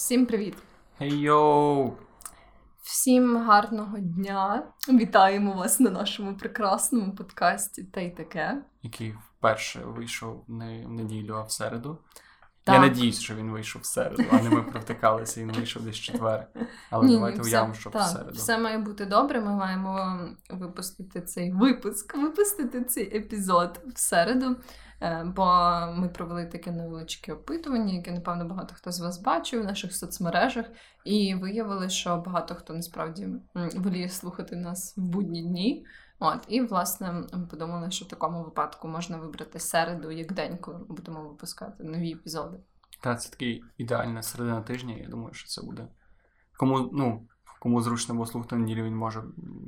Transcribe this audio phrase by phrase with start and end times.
[0.00, 0.54] Всім привіт!
[0.98, 1.92] Хей-йоу!
[2.82, 4.62] Всім гарного дня!
[4.88, 8.62] Вітаємо вас на нашому прекрасному подкасті та й таке.
[8.82, 11.98] Який вперше вийшов не в неділю, а в середу.
[12.64, 12.74] Так.
[12.74, 15.96] Я надіюсь, що він вийшов в середу, а не ми провтикалися і він вийшов десь
[15.96, 16.46] четвер.
[16.90, 18.32] Але Ні, давайте ні, уявимо, що в середу.
[18.32, 19.40] Все має бути добре.
[19.40, 20.18] Ми маємо
[20.50, 24.56] випустити цей випуск, випустити цей епізод в середу.
[25.02, 25.44] Е, Бо
[25.96, 30.66] ми провели таке невеличке опитування, яке, напевно, багато хто з вас бачив в наших соцмережах,
[31.04, 33.28] і виявили, що багато хто насправді
[33.76, 35.86] воліє слухати нас в будні дні.
[36.18, 40.84] От, і, власне, подумали, що в такому випадку можна вибрати середу як день, коли ми
[40.84, 42.56] будемо випускати нові епізоди.
[43.00, 45.88] Та це такий ідеальна середина тижня, я думаю, що це буде.
[46.56, 47.28] Кому, ну,
[47.60, 49.22] кому зручно було слухати неділю, він може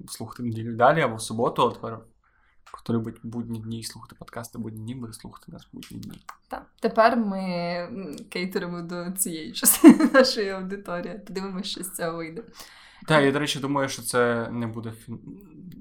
[0.08, 2.00] слухати неділю далі або в суботу, тепер
[2.72, 6.22] хто любить будні дні і слухати подкасти будні дні, буде слухати нас будні дні.
[6.48, 7.88] Так, тепер ми
[8.30, 11.18] кейтеримо до цієї частини нашої аудиторії.
[11.26, 12.42] Подивимося, що з цього вийде.
[13.06, 15.20] Так, я, до речі, думаю, що це не буде фін...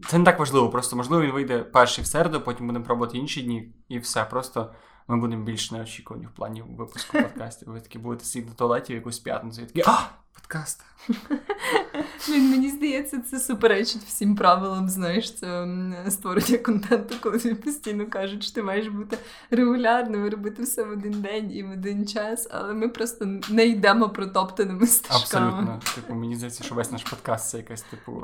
[0.08, 3.42] Це не так важливо, просто можливо він вийде перший в середу, потім будемо пробувати інші
[3.42, 4.26] дні, і все.
[4.26, 4.74] Просто
[5.08, 7.70] ми будемо більш неочікувані в плані випуску подкастів.
[7.70, 10.10] Ви такі будете сидіти в туалеті в якусь п'ятницю і такі а!
[10.34, 10.82] Подкаст.
[12.28, 15.68] Блін, мені здається, це суперечить всім правилам, знаєш, це
[16.10, 19.18] створення контенту, коли тобі постійно кажуть, що ти маєш бути
[19.52, 24.10] регулярним, робити все в один день і в один час, але ми просто не йдемо
[24.10, 25.48] протоптаними стежками.
[25.48, 25.80] Абсолютно.
[25.96, 28.24] Типу, мені здається, що весь наш подкаст це якась, типу,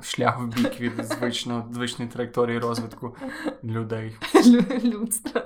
[0.00, 3.16] е, шлях в бік від звичного, звичної траєкторії розвитку
[3.64, 4.16] людей.
[4.34, 5.40] Лю- Людство.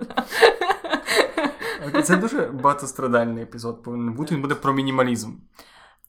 [1.93, 2.03] да.
[2.03, 4.35] Це дуже багатострадальний епізод повинен бути.
[4.35, 5.33] Він буде про мінімалізм.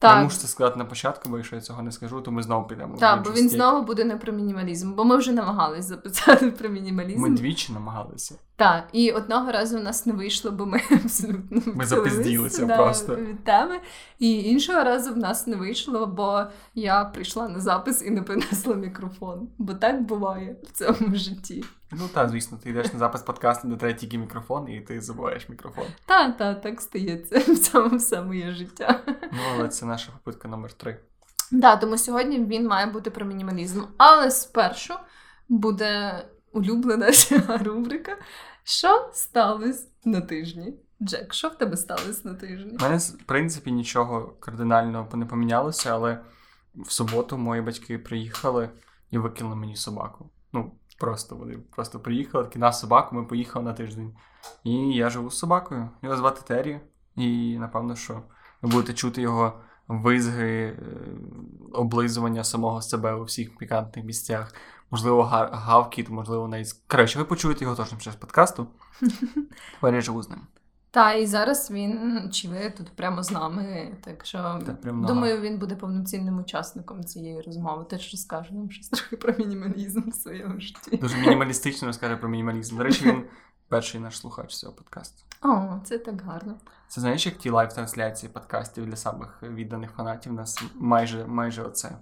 [0.04, 2.68] Я мушу це сказати на початку, бо якщо я цього не скажу, то ми знову
[2.68, 2.98] підемо.
[2.98, 3.58] так, бо він стіль.
[3.58, 7.22] знову буде не про мінімалізм, бо ми вже намагалися записати про мінімалізм.
[7.22, 8.36] Ми двічі намагалися.
[8.60, 13.16] Так, і одного разу в нас не вийшло, бо ми абсолютно Ми запизділися да, просто.
[13.16, 13.80] від теми.
[14.20, 16.44] І іншого разу в нас не вийшло, бо
[16.76, 19.50] я прийшла на запис і не принесла мікрофон.
[19.58, 21.64] Бо так буває в цьому житті.
[21.92, 25.50] Ну так, звісно, ти йдеш на запис подкасту, де треба тільки мікрофон, і ти забуваєш
[25.50, 25.86] мікрофон.
[26.06, 29.00] Та, та, так стається в цьому все моє життя.
[29.08, 31.00] Ну, але це наша попитка номер три.
[31.52, 33.82] Да, тому сьогодні він має бути про мінімалізм.
[33.98, 34.94] Але спершу
[35.50, 36.24] буде
[36.54, 38.18] улюблена ця рубрика.
[38.70, 40.74] Що сталося на тижні?
[41.02, 42.78] Джек, що в тебе сталося на тижні?
[42.80, 46.20] У мене, в принципі, нічого кардинального не помінялося, але
[46.76, 48.70] в суботу мої батьки приїхали
[49.12, 50.30] і викинули мені собаку.
[50.54, 54.16] Ну, просто вони просто приїхали, такі на собаку, ми поїхали на тиждень.
[54.64, 55.90] І я живу з собакою.
[56.02, 56.80] Його звати Террі.
[57.16, 58.22] І напевно, що
[58.62, 60.76] ви будете чути його визги, е,
[61.74, 64.54] облизування самого себе у всіх пікантних місцях.
[64.92, 66.74] Можливо, гавкіт, можливо, навіть.
[66.88, 68.68] Коротше, ви почуєте його точно час подкасту.
[69.74, 70.40] Тепер я живу з ним.
[70.92, 73.98] Та і зараз він чи ви тут прямо з нами.
[74.02, 77.86] Так що Так, прямо думаю, він буде повноцінним учасником цієї розмови.
[77.90, 80.98] Теж розкаже нам щось трохи про мінімалізм в своєму житті.
[80.98, 82.78] Дуже мінімалістично розкаже про мінімалізм.
[82.78, 83.24] До речі, він
[83.68, 85.24] перший наш слухач цього подкасту.
[85.42, 86.56] О, це так гарно.
[86.88, 91.98] Це знаєш, як ті лайв-трансляції подкастів для самих відданих фанатів, у нас майже майже оце.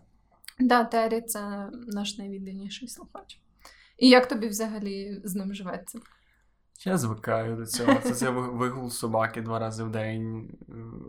[0.59, 3.39] Да, Террі це наш найвідданіший слухач.
[3.97, 5.99] І як тобі взагалі з ним живеться?
[6.85, 7.93] Я звикаю до цього.
[8.03, 10.49] Це, це вигул собаки два рази в день.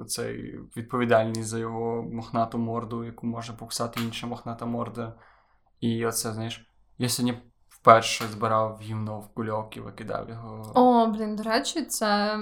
[0.01, 5.15] е, Цей відповідальність за його мохнату морду, яку може покусати інша мохната морда.
[5.81, 6.67] І оце, знаєш,
[6.99, 7.39] я сьогодні
[7.69, 10.73] вперше збирав гівно в кульок і викидав його.
[10.75, 12.39] О, блін, до речі, це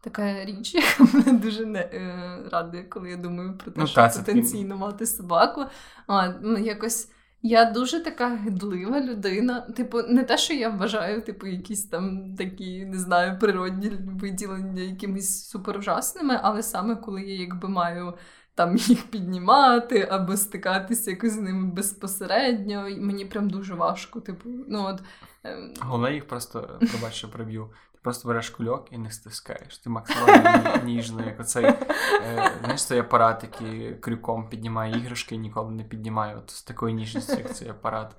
[0.00, 4.08] така річ, яка мене дуже не е, радує, коли я думаю про те, Ну, що
[4.16, 5.64] потенційно мати собаку.
[6.06, 7.08] А, ну, якось
[7.42, 9.60] я дуже така гидлива людина.
[9.60, 13.90] Типу, не те, що я вважаю, типу, якісь там такі, не знаю, природні
[14.20, 18.14] виділення якимись супер ужасними, але саме коли я якби маю.
[18.54, 22.82] Там їх піднімати або стикатися якось з ними безпосередньо.
[22.98, 24.20] Мені прям дуже важко.
[24.20, 25.02] Типу, ну от
[25.44, 27.70] ем, Головне їх просто, пробач, що приб'ю.
[28.02, 29.78] Просто береш кульок і не стискаєш.
[29.78, 31.64] Ти максимально ні- ніжно, як оцей.
[31.64, 36.36] Е, знаєш, цей апарат, який крюком піднімає іграшки і ніколи не піднімає.
[36.36, 38.16] От з такою ніжністю, як цей апарат.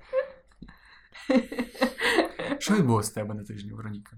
[2.58, 4.16] Що відбулося з тебе на тижні, Вероніка?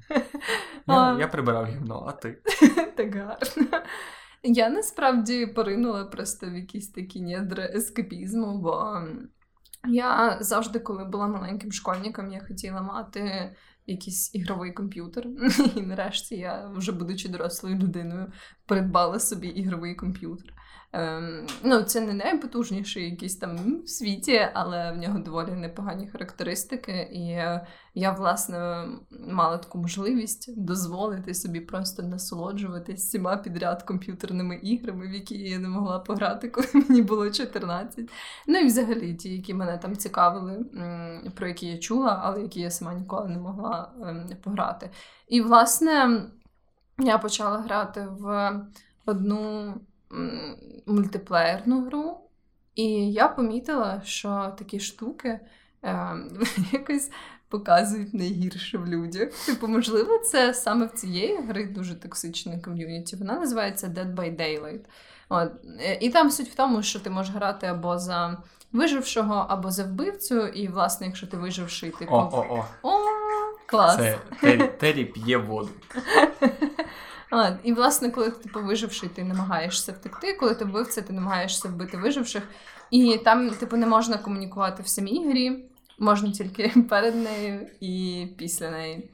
[0.86, 2.42] Я, я прибирав гімно, а ти?
[2.96, 3.82] Так гарно.
[4.42, 9.02] Я насправді поринула просто в якісь такі недра ескапізму, бо
[9.88, 13.54] я завжди, коли була маленьким школьником, я хотіла мати
[13.86, 15.26] якийсь ігровий комп'ютер.
[15.76, 18.32] І нарешті я, вже будучи дорослою людиною,
[18.66, 20.52] придбала собі ігровий комп'ютер.
[20.96, 27.08] Ем, ну, Це не найпотужніший якийсь там в світі, але в нього доволі непогані характеристики.
[27.12, 27.24] І
[27.94, 28.88] я, власне,
[29.28, 35.68] мала таку можливість дозволити собі просто насолоджуватися всіма підряд комп'ютерними іграми, в які я не
[35.68, 38.10] могла пограти, коли мені було 14.
[38.46, 40.64] Ну і взагалі ті, які мене там цікавили,
[41.34, 44.90] про які я чула, але які я сама ніколи не могла ем, пограти.
[45.28, 46.22] І, власне,
[46.98, 48.52] я почала грати в
[49.06, 49.74] одну
[50.86, 52.16] мультиплеєрну гру,
[52.74, 55.40] і я помітила, що такі штуки
[55.82, 56.16] е,
[56.72, 57.10] якось
[57.48, 59.28] показують найгірше в людях.
[59.46, 63.16] Типу, можливо, це саме в цієї гри дуже токсичне ком'юніті.
[63.16, 64.84] Вона називається Dead by Daylight.
[65.28, 65.52] От.
[66.00, 68.36] І там суть в тому, що ти можеш грати або за
[68.72, 72.64] вижившого, або за вбивцю, і, власне, якщо ти виживший, ти О-о-о.
[72.82, 72.98] О,
[73.66, 73.96] клас!
[73.96, 74.18] Це
[74.78, 75.70] Террі п'є воду.
[77.64, 81.96] І, власне, коли ти типу, виживший, ти намагаєшся втекти, коли ти вбивця, ти намагаєшся вбити
[81.96, 82.42] виживших.
[82.90, 85.64] І там, типу, не можна комунікувати в самій грі,
[85.98, 89.10] можна тільки перед нею і після неї.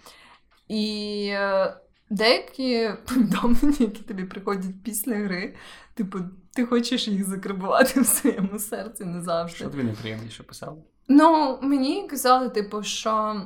[0.68, 1.74] І е,
[2.10, 5.54] деякі повідомлення, які тобі приходять після гри,
[5.94, 6.18] типу,
[6.54, 9.56] ти хочеш їх закарбувати в своєму серці не завжди.
[9.56, 10.76] Що тобі неприємніше писали?
[11.08, 13.42] Ну, мені казали, типу, що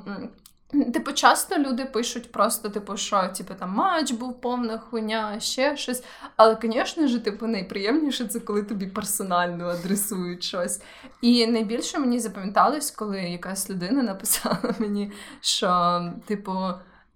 [0.93, 6.05] Типу, часто люди пишуть просто, типу, що типу, там матч був повна хуйня, ще щось.
[6.37, 10.83] Але, звісно ж, типу, найприємніше це коли тобі персонально адресують щось.
[11.21, 16.53] І найбільше мені запам'яталось, коли якась людина написала мені, що, типу.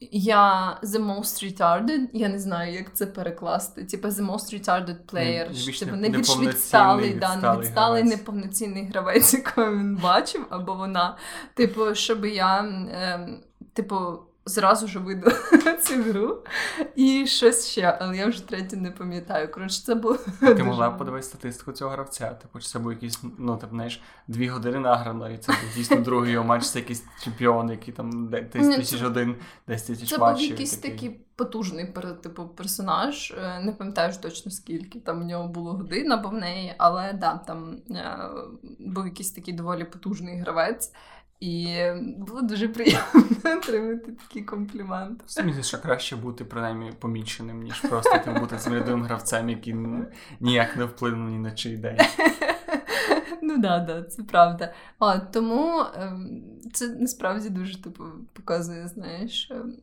[0.00, 3.84] Я the most retarded, я не знаю, як це перекласти.
[3.84, 5.66] Типу, the most retarded player.
[5.66, 11.16] Не, типу, найбільш відсталий, да, невідсталий, неповноцінний гравець, якого він бачив, або вона.
[11.54, 12.60] Типу, щоб я.
[12.60, 13.28] Е,
[13.72, 13.96] типу,
[14.48, 15.36] зразу ж видала
[15.82, 16.38] цю гру
[16.96, 19.50] і щось ще, але я вже третє не пам'ятаю.
[19.50, 20.16] Коротше, це було.
[20.40, 20.64] Ти дуже...
[20.64, 22.30] могла подивитися статистику цього гравця.
[22.30, 25.96] Типу, чи це був якийсь, ну ти знаєш, дві години награно, і це був дійсно
[25.96, 29.36] другий його матч, це якийсь чемпіон, який там 10 тисяч один,
[29.68, 30.38] 10 тисяч матчів.
[30.38, 33.30] Це був якийсь такий потужний типу, персонаж.
[33.30, 37.12] Е, не пам'ятаю ж точно скільки там в нього було годин або в неї, але
[37.12, 38.18] да, там е,
[38.78, 40.92] був якийсь такий доволі потужний гравець.
[41.40, 41.76] І
[42.16, 43.22] було дуже приємно
[43.58, 45.42] отримати такі компліменти.
[45.44, 49.76] Мені що краще бути принаймні поміченим, ніж просто тим бути цим рядовим гравцем, який
[50.40, 51.98] ніяк не вплинув ні на чий день.
[53.42, 54.72] Ну да, да, це правда.
[54.98, 56.42] А, Тому ем,
[56.72, 59.74] це насправді дуже типу, показує, знаєш, ем,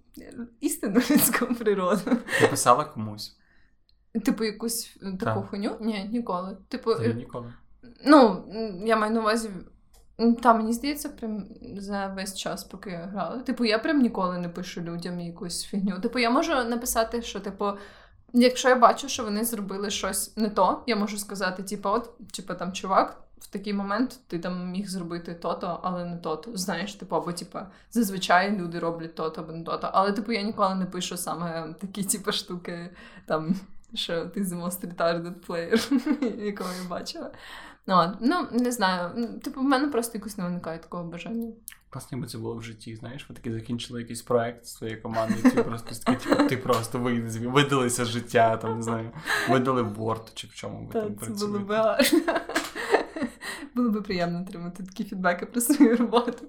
[0.59, 2.01] істинну людську природу.
[2.39, 3.37] Ти писала комусь?
[4.25, 5.45] Типу, якусь таку так.
[5.49, 5.77] хуйню?
[5.81, 6.57] Ні, ніколи.
[6.67, 7.53] Типу, Ти ніколи.
[8.05, 8.45] Ну,
[8.85, 9.49] я маю на увазі.
[10.41, 11.45] Та, мені здається, прям
[11.77, 13.39] за весь час, поки я грала.
[13.39, 15.99] Типу, я прям ніколи не пишу людям якусь фігню.
[15.99, 17.71] Типу, я можу написати, що, типу,
[18.33, 22.53] якщо я бачу, що вони зробили щось не то, я можу сказати, типу, от, типу,
[22.53, 26.57] там, чувак, в такий момент ти там міг зробити то-то, але не то-то.
[26.57, 27.59] Знаєш, типу, або типу,
[27.91, 29.89] зазвичай люди роблять то-то або не то-то.
[29.93, 32.89] Але, типу, я ніколи не пишу саме такі, типу, штуки,
[33.25, 33.55] там,
[33.93, 37.31] що ти the most retarded player, якого я бачила.
[37.87, 39.11] Ну, ну, не знаю.
[39.39, 41.51] Типу, в мене просто якось не виникає такого бажання.
[41.89, 45.41] Класно, ніби це було в житті, знаєш, ви таки закінчили якийсь проект з своєю командою,
[45.43, 46.99] ти просто такі, ти просто
[47.39, 49.11] видалися з життя, там, не знаю,
[49.49, 51.39] видали в Word чи в чому ви там працюєте.
[51.39, 52.39] Це було б гарно.
[53.75, 56.45] Було б приємно отримати такі фідбеки про свою роботу.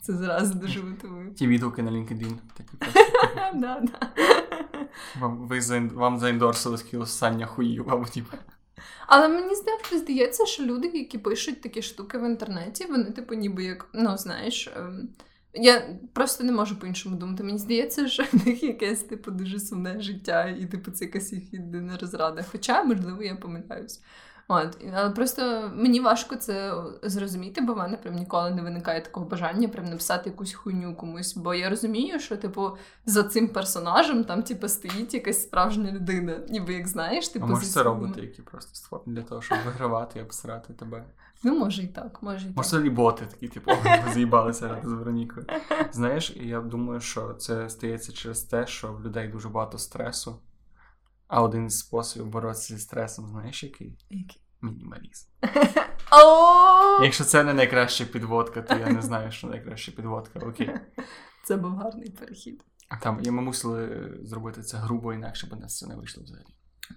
[0.00, 1.30] Це зразу дуже мотивує.
[1.30, 2.36] Ті відгуки на LinkedIn.
[5.94, 8.36] Вам заіндорсили скіл ссання хуїв, або типу.
[9.06, 9.54] Але мені
[9.92, 14.70] здається, що люди, які пишуть такі штуки в інтернеті, вони, типу, ніби як, ну, знаєш.
[14.76, 15.08] Ем,
[15.54, 17.42] я просто не можу по-іншому думати.
[17.42, 21.52] Мені здається, що в них якесь типу дуже сумне життя, і типу це якась їх
[21.52, 22.44] єдина розрада.
[22.52, 24.00] Хоча, можливо, я помиляюсь.
[24.48, 29.26] От, але просто мені важко це зрозуміти, бо в мене прям ніколи не виникає такого
[29.26, 31.36] бажання прям написати якусь хуйню комусь.
[31.36, 32.70] Бо я розумію, що, типу,
[33.06, 36.40] за цим персонажем там, типу, стоїть якась справжня людина.
[36.48, 37.44] Ніби як знаєш, типу.
[37.44, 41.04] А може це роботи, які просто створені для того, щоб вигравати і обсирати тебе.
[41.44, 42.56] Ну, може і так, може і так.
[42.56, 43.70] Може, боти такі, типу,
[44.14, 45.46] заїбалися з Веронікою.
[45.92, 50.36] Знаєш, я думаю, що це стається через те, що в людей дуже багато стресу.
[51.32, 53.98] А один з способів боротися зі стресом, знаєш який?
[54.10, 54.42] Який?
[54.62, 55.28] Мінімалізм.
[57.02, 60.38] Якщо це не найкраща підводка, то я не знаю, що найкраща підводка.
[60.38, 60.70] Окей.
[61.44, 62.64] Це був гарний перехід.
[63.00, 66.46] Там і ми мусили зробити це грубо, інакше бо нас це не вийшло взагалі.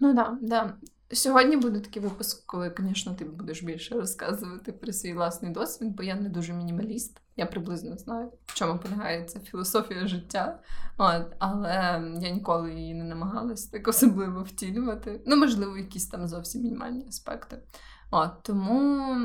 [0.01, 0.73] Ну так, да, да.
[1.11, 6.03] Сьогодні буде такий випуск, коли, звісно, ти будеш більше розказувати про свій власний досвід, бо
[6.03, 7.21] я не дуже мінімаліст.
[7.37, 10.59] Я приблизно знаю, в чому полягає ця філософія життя.
[10.97, 15.21] От, Але я ніколи її не намагалась так особливо втілювати.
[15.25, 17.57] Ну, можливо, якісь там зовсім мінімальні аспекти.
[18.11, 19.17] От, Тому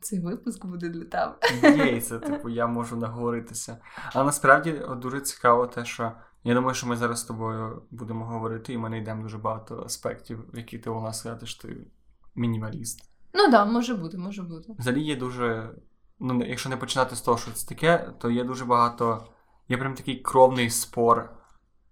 [0.00, 1.36] цей випуск буде для тебе.
[1.76, 3.76] Є, це, типу, я можу наговоритися.
[4.14, 6.12] А насправді дуже цікаво те, що.
[6.44, 10.44] Я думаю, що ми зараз з тобою будемо говорити, і ми знайдемо дуже багато аспектів,
[10.54, 11.76] які ти нас сказати, що ти
[12.34, 13.10] мінімаліст.
[13.34, 14.74] Ну так, да, може бути, може бути.
[14.78, 15.70] Взагалі є дуже.
[16.20, 19.26] Ну, якщо не починати з того, що це таке, то є дуже багато.
[19.68, 21.36] Є прям такий кровний спор.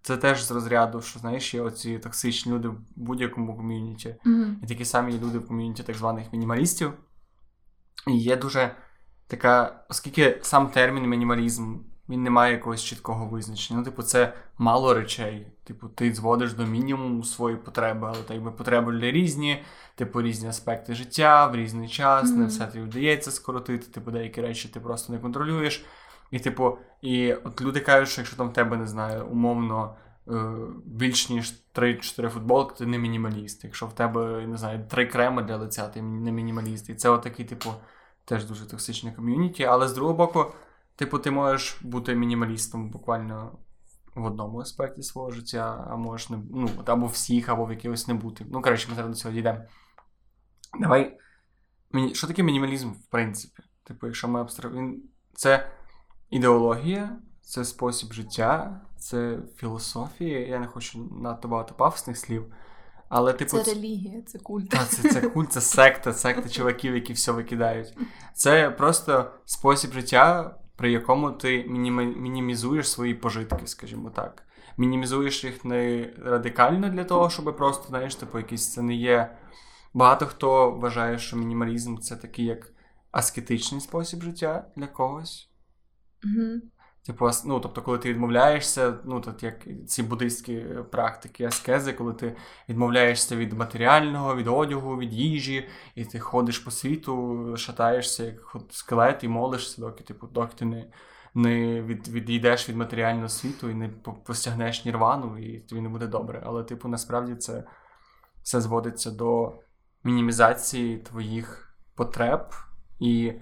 [0.02, 4.16] Це теж з розряду, що знаєш, є оці токсичні люди в будь-якому ком'юніті.
[4.26, 4.54] Mm-hmm.
[4.62, 6.92] І такі самі люди в ком'юніті так званих мінімалістів.
[8.06, 8.76] І є дуже
[9.26, 11.78] така, оскільки сам термін мінімалізм
[12.08, 13.78] він не має якогось чіткого визначення.
[13.78, 15.46] Ну, типу, це мало речей.
[15.64, 19.62] Типу, ти зводиш до мінімуму свої потреби, але так би потреби для різні,
[19.94, 22.36] типу різні аспекти життя в різний час, mm-hmm.
[22.36, 25.84] не все тобі вдається скоротити, типу, деякі речі ти просто не контролюєш.
[26.30, 29.96] І, типу, і от люди кажуть, що якщо там в тебе не знаю, умовно.
[30.30, 33.64] Е, більш ніж 3-4 футболки, ти не мінімаліст.
[33.64, 36.90] Якщо в тебе не знаю, 3 креми для лиця, ти не мінімаліст.
[36.90, 37.70] І це отакий, типу,
[38.24, 39.64] теж дуже токсичне ком'юніті.
[39.64, 40.46] Але з другого боку,
[40.98, 43.58] Типу, ти можеш бути мінімалістом буквально
[44.14, 48.14] в одному аспекті свого життя, а можеш не ну, або всіх, або в якихось не
[48.14, 48.46] бути.
[48.50, 49.60] Ну, коротше, ми зараз до цього дійдемо.
[50.80, 51.18] Давай.
[52.12, 53.62] Що таке мінімалізм, в принципі?
[53.84, 54.94] Типу, якщо ми абстрагуємо.
[55.34, 55.70] Це
[56.30, 60.46] ідеологія, це спосіб життя, це філософія.
[60.46, 62.52] Я не хочу надто багато пафосних слів.
[63.08, 64.68] Але, типу, Це релігія, це культ.
[64.68, 67.98] Та, це, це культ, це секта, секта чуваків, які все викидають.
[68.34, 71.64] Це просто спосіб життя, при якому ти
[72.16, 74.42] мінімізуєш свої пожитки, скажімо так.
[74.76, 79.36] Мінімізуєш їх не радикально для того, щоб просто, знаєш, типу, якісь це не є.
[79.94, 82.72] Багато хто вважає, що мінімалізм це такий як
[83.10, 85.50] аскетичний спосіб життя для когось.
[86.24, 86.58] Mm-hmm.
[87.08, 92.36] Типу, ну, тобто, коли ти відмовляєшся, ну, тут як ці буддистські практики, аскези, коли ти
[92.68, 99.24] відмовляєшся від матеріального, від одягу, від їжі, і ти ходиш по світу, шатаєшся як скелет
[99.24, 100.86] і молишся, доки типу, доки ти не
[101.34, 103.88] не від, відійдеш від матеріального світу і не
[104.26, 106.42] постягнеш нірвану, і тобі не буде добре.
[106.46, 107.64] Але, типу, насправді це
[108.42, 109.58] все зводиться до
[110.04, 112.54] мінімізації твоїх потреб,
[113.00, 113.32] і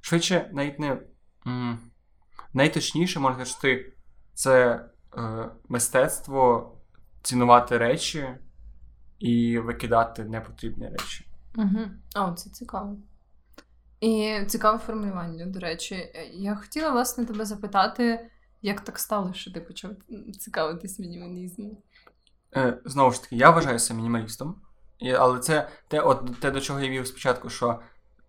[0.00, 0.98] швидше навіть не.
[2.54, 3.92] Найточніше можна сказати,
[4.34, 4.84] це
[5.16, 6.72] е, мистецтво
[7.22, 8.28] цінувати речі
[9.18, 11.26] і викидати непотрібні речі.
[11.56, 11.80] Угу.
[12.16, 12.96] О, це цікаво.
[14.00, 16.12] І цікаве формулювання, до речі.
[16.32, 18.30] Я хотіла власне тебе запитати,
[18.62, 19.90] як так стало, що ти почав
[20.40, 21.76] цікавитись мінімалізмом?
[22.56, 24.62] Е, Знову ж таки, я вважаюся мінімалістом,
[25.18, 27.80] але це те, от, те, до чого я вів спочатку, що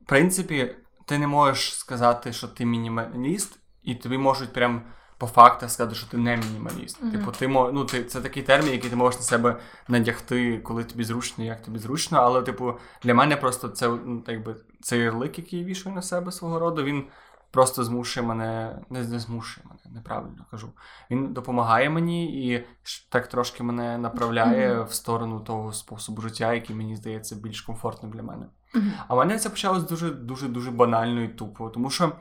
[0.01, 4.81] в принципі ти не можеш сказати, що ти мінімаліст, і тобі можуть прям
[5.17, 7.03] по фактах сказати, що ти не мінімаліст.
[7.03, 7.11] Mm-hmm.
[7.11, 11.03] Типу, ти ну, ти, це такий термін, який ти можеш на себе надягти, коли тобі
[11.03, 12.17] зручно, як тобі зручно.
[12.17, 12.73] Але, типу,
[13.03, 16.83] для мене просто це ну, якби, цей ярлик, який я вішаю на себе свого роду,
[16.83, 17.03] він
[17.51, 20.69] просто змушує мене, не, не змушує мене, неправильно кажу.
[21.11, 22.65] Він допомагає мені і
[23.09, 24.87] так трошки мене направляє mm-hmm.
[24.87, 28.45] в сторону того способу життя, який мені здається більш комфортним для мене.
[28.73, 28.91] Mm-hmm.
[29.07, 32.11] А в мене це почалось дуже дуже дуже банально і тупо, тому що.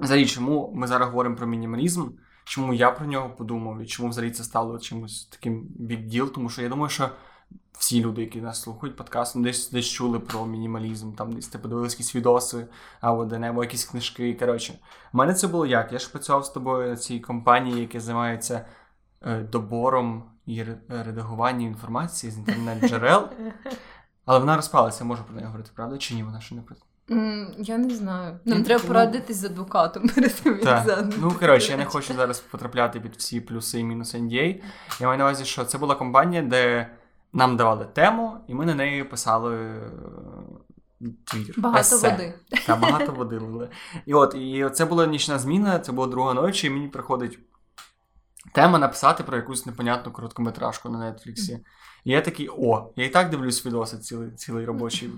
[0.00, 2.08] Взагалі, чому ми зараз говоримо про мінімалізм?
[2.44, 6.32] Чому я про нього подумав і чому взагалі це стало чимось таким відділ?
[6.32, 7.10] Тому що я думаю, що
[7.78, 11.92] всі люди, які нас слухають подкаст, десь десь чули про мінімалізм, там десь ти подивились
[11.92, 12.66] якісь відоси
[13.00, 14.34] або де-небудь якісь книжки.
[14.34, 14.78] Коротше,
[15.12, 15.92] у мене це було як?
[15.92, 18.66] Я ж працював з тобою на цій компанії, яка займається
[19.22, 23.28] е, добором і редагуванням інформації з інтернет-джерел.
[24.24, 25.98] Але вона розпалася, можу про неї говорити, правда?
[25.98, 26.22] Чи ні?
[26.22, 26.93] Вона ще не працює?
[27.58, 28.38] Я не знаю.
[28.44, 32.40] Нам треба ну, порадитись з адвокатом перед тим, як Ну, коротше, я не хочу зараз
[32.40, 34.62] потрапляти під всі плюси і мінуси NDA.
[35.00, 36.90] Я маю на увазі, що це була компанія, де
[37.32, 39.90] нам давали тему, і ми на неї писали е,
[41.24, 41.54] твір.
[41.56, 42.10] Багато есе.
[42.10, 42.34] води.
[42.66, 43.68] Так, багато води лили.
[44.06, 47.38] І от, і це була нічна зміна, це була друга ночі, і мені приходить
[48.52, 51.64] тема написати про якусь непонятну короткометражку на Нетфліксі.
[52.04, 55.12] І я такий, о, я і так дивлюсь відоси цілий цілий робочий е,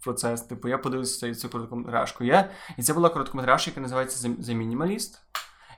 [0.00, 0.42] процес.
[0.42, 2.24] Типу, я подивився цю короткометражку.
[2.24, 5.18] Я, І це була короткометражка, яка називається The Minimalist.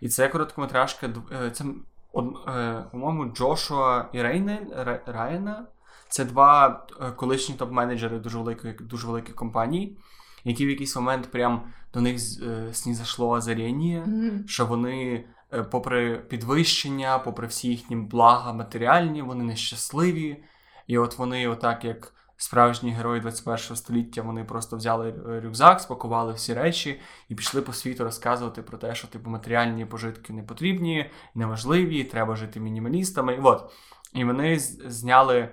[0.01, 4.67] І це короткометражка, е, це, е, по-моєму, Джошуа і Рейне,
[5.07, 5.67] Райана.
[6.09, 9.99] Це два е, колишні топ-менеджери дуже великої дуже великої компанії,
[10.45, 11.63] які в якийсь момент прям
[11.95, 14.47] до них е, снізашло озаріння, mm-hmm.
[14.47, 15.40] що вони Е,
[15.71, 20.45] попри підвищення, попри всі їхні блага матеріальні, вони нещасливі.
[20.87, 25.15] І от вони, отак, як справжні герої 21 століття, вони просто взяли
[25.45, 30.33] рюкзак, спакували всі речі і пішли по світу розказувати про те, що типу матеріальні пожитки
[30.33, 33.35] не потрібні, неважливі, треба жити мінімалістами.
[33.35, 33.73] І от.
[34.15, 35.49] І вони зняли.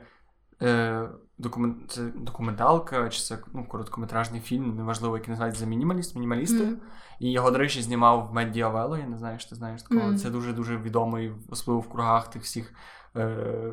[0.61, 6.63] Е, документ, це документалка, чи це ну, короткометражний фільм, неважливо, який називається за мінімаліст, мінімалісти.
[6.63, 6.75] Mm.
[7.19, 10.09] І його, до речі, знімав в Медіавело, я не знаю, що ти знаєш такого.
[10.09, 10.17] Mm.
[10.17, 12.73] Це дуже-дуже відомий, особливо в кругах тих всіх
[13.15, 13.27] е,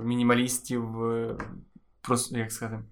[0.05, 1.37] мінімалістів, е,
[2.01, 2.83] просто, як сказати,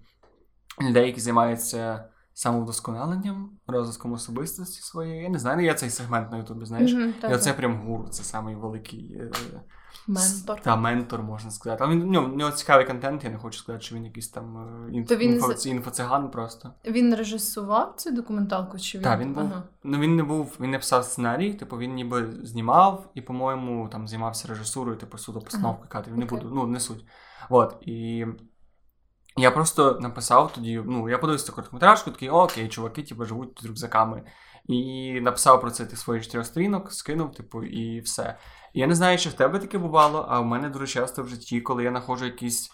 [0.81, 5.23] людей, які займаються самовдосконаленням, розвитком особистості своєї.
[5.23, 6.93] Я не знаю, я цей сегмент на Ютубі, знаєш.
[6.93, 9.17] Mm-hmm, і оце прям гуру, це самий великий.
[9.19, 9.31] Е,
[10.07, 10.61] Ментор.
[10.61, 11.83] Та ментор, можна сказати.
[11.83, 14.57] Але він ну, в нього цікавий контент, я не хочу сказати, що він якийсь там
[14.57, 15.11] е, інф...
[15.11, 15.33] він...
[15.33, 15.69] інфо...
[15.69, 16.73] інфоциган просто.
[16.85, 18.79] Він режисував цю документалку?
[18.79, 19.03] чи він?
[19.03, 19.43] Так, він був.
[19.43, 19.63] Ага.
[19.83, 24.07] Ну він не був, він не писав сценарій, типу він ніби знімав і, по-моєму, там
[24.07, 25.89] займався режисурою, типу судопостановки ага.
[25.89, 26.17] кадрів.
[26.17, 26.29] Не okay.
[26.29, 27.05] буду, ну не суть.
[27.49, 27.77] От.
[27.81, 28.25] І
[29.37, 34.23] я просто написав тоді, ну, я подивився короткометражку, такий, окей, чуваки, типу, живуть з рюкзаками.
[34.65, 38.37] І написав про це тих своїх чотирьох сторінок, скинув, типу, і все.
[38.73, 41.61] Я не знаю, чи в тебе таке бувало, а в мене дуже часто в житті,
[41.61, 42.71] коли я знаходжу якісь,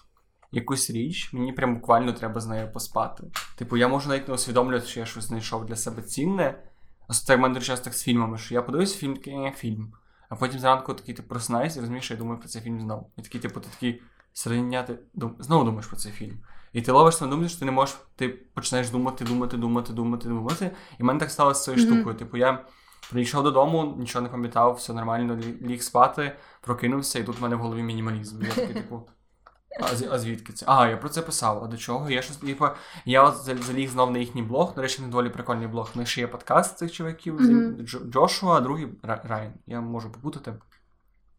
[0.51, 3.23] якусь річ, мені прям буквально треба з нею поспати.
[3.57, 6.63] Типу, я можу навіть не усвідомлювати, що я щось знайшов для себе цінне.
[7.07, 9.93] Особливо в мене дуже часто так з фільмами, що я подивився фільм, такий фільм.
[10.29, 13.11] А потім зранку такий ти просинаєшся і розумієш, що я думаю про цей фільм знову.
[13.17, 14.01] І такий, типу, ти такий
[14.33, 15.35] середня, ти дум...
[15.39, 16.37] знову думаєш про цей фільм.
[16.73, 20.29] І ти ловиш на думку, що ти не можеш, ти починаєш думати, думати, думати, думати,
[20.29, 20.71] думати.
[20.99, 21.95] І в мене так сталося з цією mm-hmm.
[21.95, 22.15] штукою.
[22.15, 22.65] Типу, я
[23.11, 27.59] Прийшов додому, нічого не пам'ятав, все нормально, ліг спати, прокинувся, і тут в мене в
[27.59, 28.43] голові мінімалізм.
[28.43, 29.09] Я такий, типу,
[29.81, 30.65] а, а звідки це?
[30.69, 31.63] А, я про це писав.
[31.63, 32.09] А до чого?
[32.09, 32.65] Я щось, типу,
[33.05, 34.75] я от заліг знов на їхній блог.
[34.75, 35.91] До речі, не доволі прикольний блог.
[35.95, 38.09] У них ще є подкаст цих чуваків, mm-hmm.
[38.09, 39.53] Джошуа, а другий Райан.
[39.67, 40.53] Я можу попутати.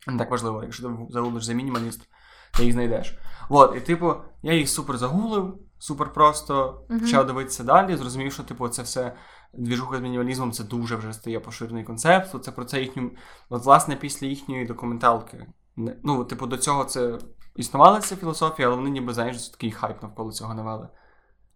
[0.06, 2.08] Не так важливо, якщо ти загуглиш за мінімаліст,
[2.56, 3.18] ти їх знайдеш.
[3.48, 8.68] От, і типу, я їх супер загуглив, супер просто почав дивитися далі, зрозумів, що типу,
[8.68, 9.12] це все
[9.52, 12.44] двіжуха з мінімалізмом це дуже вже стає поширений концепт.
[12.44, 13.10] Це про це їхню,
[13.48, 15.46] от, власне, після їхньої документалки.
[15.76, 17.18] Ну, типу, до цього це
[17.56, 20.88] існувала ця філософія, але вони ніби знаєш, такий хайп навколо цього навели.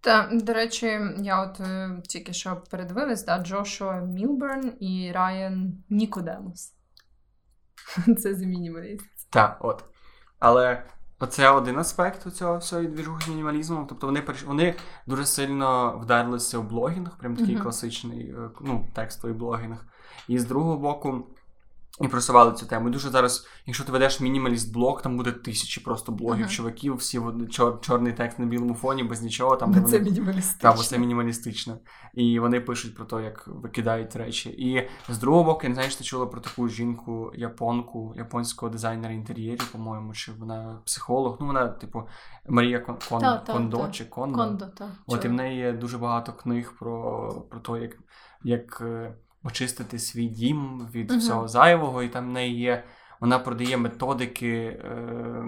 [0.00, 6.72] Та, до речі, я от е, тільки що передивилась, да, Джошуа Мілберн і Райан Нікодемус.
[8.18, 9.30] Це за мінімаліст.
[9.30, 9.84] Так, от.
[10.38, 10.82] Але
[11.28, 13.86] це один аспект у цього всього двіжухи з мінімалізмом.
[13.86, 14.74] Тобто вони вони
[15.06, 17.62] дуже сильно вдарилися в блогінг, прям такий mm-hmm.
[17.62, 19.86] класичний е, ну, текстовий блогінг.
[20.28, 21.26] І з другого боку,
[22.00, 22.88] і просували цю тему.
[22.88, 26.50] І дуже зараз, якщо ти ведеш мінімаліст-блог, там буде тисячі просто блогів, uh-huh.
[26.50, 29.56] чуваків, всі чор, чорний текст на білому фоні, без нічого.
[29.56, 30.10] Там, де Це вони...
[30.10, 30.58] мінімалістично.
[30.60, 31.78] Так, бо це мінімалістично.
[32.14, 34.50] І вони пишуть про те, як викидають речі.
[34.50, 38.72] І з другого боку, я не знаю, що ти чула про таку жінку, японку, японського
[38.72, 41.36] дизайнера інтер'єрів, по-моєму, чи вона психолог.
[41.40, 42.02] Ну, вона, типу,
[42.48, 42.96] Марія Кон...
[43.08, 43.20] Кон...
[43.20, 44.38] та, Кондо та, чи Кондо.
[44.38, 47.98] Кондо та, От і в неї є дуже багато книг про, про те, як.
[48.42, 52.84] як е, очистити свій дім від uh всього зайвого, і там в неї є.
[53.20, 54.50] Вона продає методики
[54.84, 55.44] е,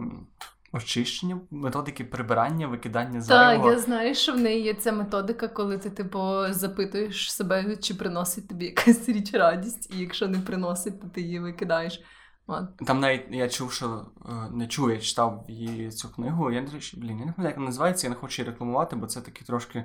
[0.73, 3.69] очищення, методики прибирання, викидання зайвого.
[3.69, 7.95] Так, я знаю, що в неї є ця методика, коли ти, типу, запитуєш себе, чи
[7.95, 12.03] приносить тобі якась річ радість, і якщо не приносить, то ти її викидаєш.
[12.47, 12.77] От.
[12.77, 16.51] Там навіть я чув, що е, не чув, я читав її цю книгу.
[16.51, 19.21] Я, блін, я не пам'ятаю, як вона називається, я не хочу її рекламувати, бо це
[19.21, 19.85] таки трошки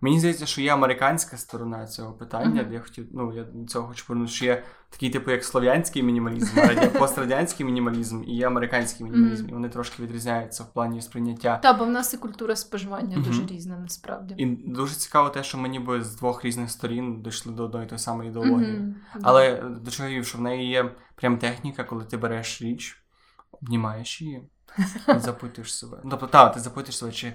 [0.00, 2.72] Мені здається, що є американська сторона цього питання, mm-hmm.
[2.72, 6.60] я хотів, ну я до цього хочу повернути, що є такий, типу, як слов'янський мінімалізм,
[6.98, 9.50] пострадянський мінімалізм і є американський мінімалізм, mm-hmm.
[9.50, 11.58] і вони трошки відрізняються в плані сприйняття.
[11.58, 13.24] Так, бо в нас і культура споживання mm-hmm.
[13.24, 14.34] дуже різна, насправді.
[14.38, 17.98] І дуже цікаво те, що ми ніби з двох різних сторін дійшли до одної тої
[17.98, 18.94] самої ідеології.
[19.22, 23.02] Але до чого я що в неї є прям техніка, коли ти береш річ,
[23.50, 24.48] обнімаєш її
[25.16, 26.00] і запитуєш себе.
[26.04, 27.32] Ну, тобто, так, ти запитуєш себе, чи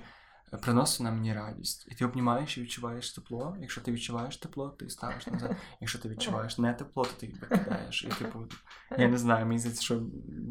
[0.58, 1.88] приносить нам мені радість.
[1.92, 3.58] І ти обнімаєш і відчуваєш тепло.
[3.62, 5.56] Якщо ти відчуваєш тепло, ти ставиш назад.
[5.82, 8.04] Якщо ти відчуваєш не тепло, то ти їх викидаєш.
[8.04, 8.40] І типу,
[8.98, 10.02] я не знаю, мені здається, що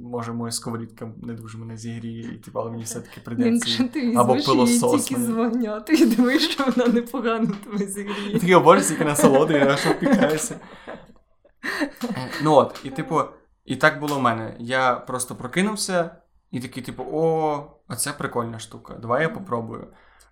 [0.05, 3.89] може моя сковорідка не дуже мене зігріє, і типу, але мені все-таки придеться.
[4.17, 5.07] Або пилосос.
[5.07, 8.33] тільки звоняти і думаєш, що вона непогано тебе зігріє.
[8.33, 10.61] Такий обожаю, скільки насолоди, я що впікаюся.
[12.03, 13.23] Е, ну от, і типу,
[13.65, 14.57] і так було в мене.
[14.59, 16.17] Я просто прокинувся.
[16.51, 19.87] І такий, типу, о, оце прикольна штука, давай я попробую.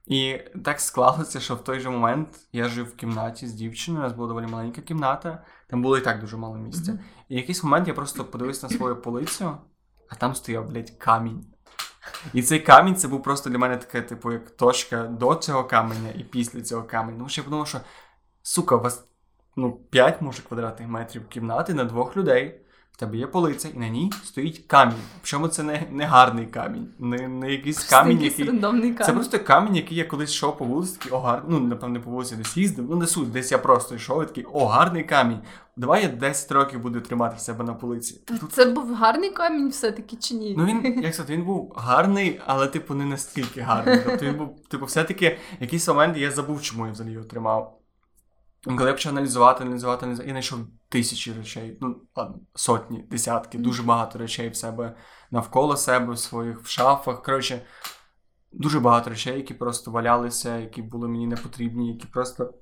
[0.06, 4.06] І так склалося, що в той же момент я жив в кімнаті з дівчиною, у
[4.06, 6.92] нас була доволі маленька кімната, там було і так дуже мало місця.
[6.92, 6.98] Mm-hmm.
[7.28, 9.56] І в якийсь момент я просто подивився на свою полицю,
[10.08, 11.46] а там стояв, блядь, камінь.
[12.32, 16.10] І цей камінь це був просто для мене таке, типу, як точка до цього каменя
[16.16, 17.18] і після цього каменя.
[17.18, 17.80] Ну, ще я подумав, що
[18.42, 19.04] сука, у вас
[19.56, 22.60] ну, 5 може квадратних метрів кімнати на двох людей
[22.98, 24.96] тебе є полиця, і на ній стоїть камінь.
[25.20, 28.46] Причому це не, не гарний камінь, не, не якийсь камінь, який.
[28.46, 29.06] Рандомний камінь.
[29.06, 32.10] Це просто камінь, який я колись йшов по вулиці, такий, о, гарний, ну, напевне, по
[32.10, 35.38] вулиці десь їздив, ну не суть, десь я просто йшов і такий, о, гарний камінь.
[35.76, 38.20] Давай я 10 років буду тримати в себе на полиці.
[38.24, 38.52] Тут...
[38.52, 40.54] Це був гарний камінь все-таки чи ні?
[40.58, 44.00] Ну він, як сказати, він був гарний, але, типу, не настільки гарний.
[44.06, 47.77] Тобто він був, типу, все-таки якийсь момент я забув, чому я взагалі його тримав.
[48.64, 53.82] Коли я почав аналізувати, аналізувати, аналізувати, я знайшов тисячі речей, ну ладно, сотні, десятки, дуже
[53.82, 54.96] багато речей в себе
[55.30, 57.22] навколо себе, в своїх в шафах.
[57.22, 57.62] Коротше,
[58.52, 62.54] дуже багато речей, які просто валялися, які були мені не потрібні, які просто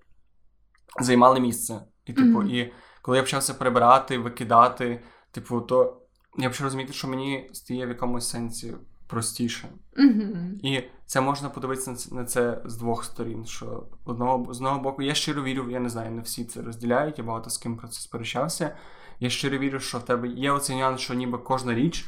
[1.01, 1.81] займали місце.
[2.05, 2.51] І, типу, Мгм.
[2.51, 6.03] і коли я почався прибирати, викидати, типу, то
[6.39, 8.75] я почав розуміти, що мені стає в якомусь сенсі
[9.07, 9.69] простіше.
[9.97, 10.61] Мгм.
[10.63, 13.47] І це можна подивитися на це, з двох сторін.
[13.47, 17.19] Що одного з одного боку, я щиро вірю, я не знаю, не всі це розділяють,
[17.19, 18.77] я багато з ким про це сперечався.
[19.21, 22.07] Я щиро вірю, що в тебе є оцей нюанс, що ніби кожна річ,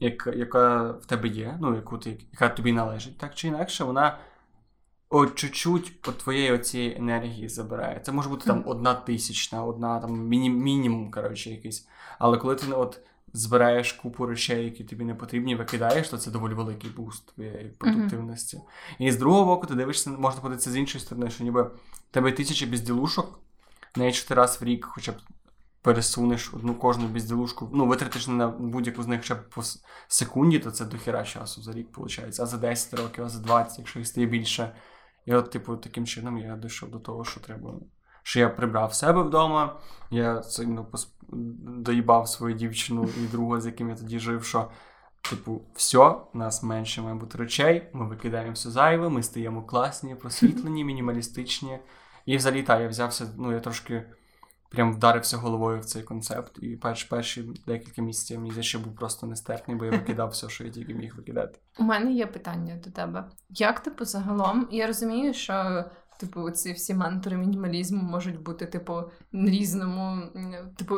[0.00, 4.18] яка, яка в тебе є, ну яку ти, яка тобі належить, так чи інакше, вона
[5.08, 8.00] от чуть-чуть от твоєї оцієї енергії забирає.
[8.00, 11.88] Це може бути там одна тисячна, одна там міні, мінімум, коротше, якийсь.
[12.18, 13.00] Але коли ти от
[13.34, 18.60] збираєш купу речей, які тобі не потрібні, викидаєш, то це доволі великий буст твоєї продуктивності.
[18.98, 21.70] І з другого боку, ти дивишся, можна подивитися з іншої сторони, що ніби
[22.10, 23.40] тебе тисячі безділушок,
[23.96, 25.14] навіть що ти раз в рік хоча б
[25.82, 29.62] пересунеш одну кожну безділушку, ну, витратиш на будь-яку з них хоча б по
[30.08, 32.40] секунді, то це дохіра часу за рік виходить.
[32.40, 34.74] А за 10 років, а за 20, якщо їх стає більше.
[35.26, 37.74] І от, типу, таким чином я дійшов до того, що треба.
[38.26, 39.76] Що я прибрав себе вдома,
[40.10, 41.14] я сильно пос...
[41.62, 44.70] доїбав свою дівчину і друга, з яким я тоді жив, що,
[45.30, 50.84] типу, все, нас менше має бути речей, ми викидаємо все зайве, ми стаємо класні, просвітлені,
[50.94, 51.78] мінімалістичні.
[52.26, 54.04] І взагалі, так, я взявся, ну, я трошки
[54.74, 56.58] прям вдарився головою в цей концепт.
[56.62, 60.64] І перш, перші декілька місяців мені здається, був просто нестерпний, бо я викидав все, що
[60.64, 61.58] я тільки міг викидати.
[61.78, 63.24] У мене є питання до тебе.
[63.50, 64.68] Як типу загалом?
[64.70, 65.84] Я розумію, що
[66.20, 68.94] типу ці всі ментори мінімалізму можуть бути, типу,
[69.32, 70.22] на різному,
[70.76, 70.94] типу,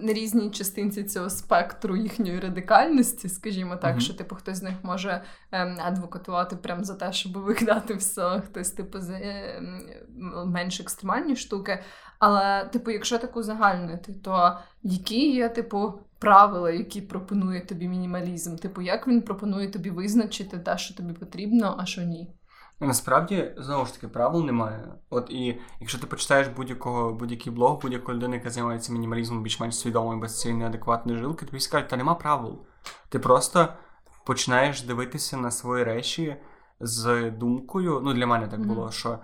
[0.00, 4.00] на різній частинці цього спектру їхньої радикальності, скажімо так, Мгм.
[4.00, 5.22] що типу хтось з них може
[5.52, 11.36] ем, адвокатувати прям за те, щоб викидати все, хтось, типу, за е, м, менш екстремальні
[11.36, 11.78] штуки.
[12.18, 18.56] Але, типу, якщо так узагальнити, то які є, типу, правила, які пропонує тобі мінімалізм?
[18.56, 22.34] Типу, як він пропонує тобі визначити те, що тобі потрібно, а що ні?
[22.82, 24.94] Насправді, знову ж таки, правил немає.
[25.10, 30.20] От і якщо ти почитаєш будь-якого будь-який блог, будь-якої людини, яка займається мінімалізмом більш-менш свідомою,
[30.20, 32.66] без цієї неадекватної жилки, тобі скажуть, та нема правил.
[33.08, 33.68] Ти просто
[34.26, 36.36] починаєш дивитися на свої речі
[36.80, 38.00] з думкою.
[38.04, 39.18] Ну, для мене так було, що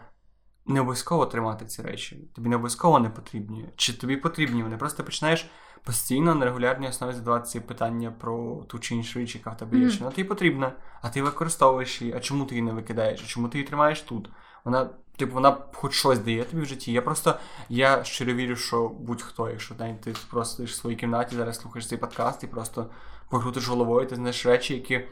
[0.66, 2.31] не обов'язково тримати ці речі.
[2.35, 3.68] Тобі не обов'язково не потрібні.
[3.77, 4.77] Чи тобі потрібні вони?
[4.77, 5.51] Просто починаєш
[5.85, 9.77] постійно на регулярній основі задавати ці питання про ту чи іншу річ, яка в тебе
[9.77, 9.83] є.
[9.83, 9.93] Мгм.
[9.93, 13.23] Чи вона тобі потрібна, а ти використовуєш її, а чому ти її не викидаєш?
[13.25, 14.31] А чому ти її тримаєш тут?
[14.64, 16.93] Вона, типу, вона хоч щось дає тобі в житті.
[16.93, 17.38] Я просто
[17.69, 21.88] я щиро вірю, що будь-хто, якщо навіть ти просто сидиш в своїй кімнаті, зараз слухаєш
[21.88, 22.91] цей подкаст і просто
[23.31, 25.05] покрутиш головою, ти знаєш речі, які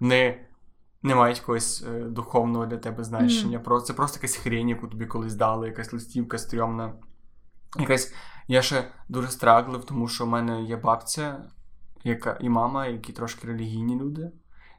[0.00, 0.46] не.
[1.02, 3.58] Не мають якогось е, духовного для тебе значення.
[3.58, 6.92] Про Це просто якась хрень, яку тобі колись дали, якась листівка стрьомна.
[7.78, 8.14] Якась.
[8.50, 11.44] Я ще дуже страглив, тому що в мене є бабця,
[12.04, 14.32] яка і мама, які трошки релігійні люди.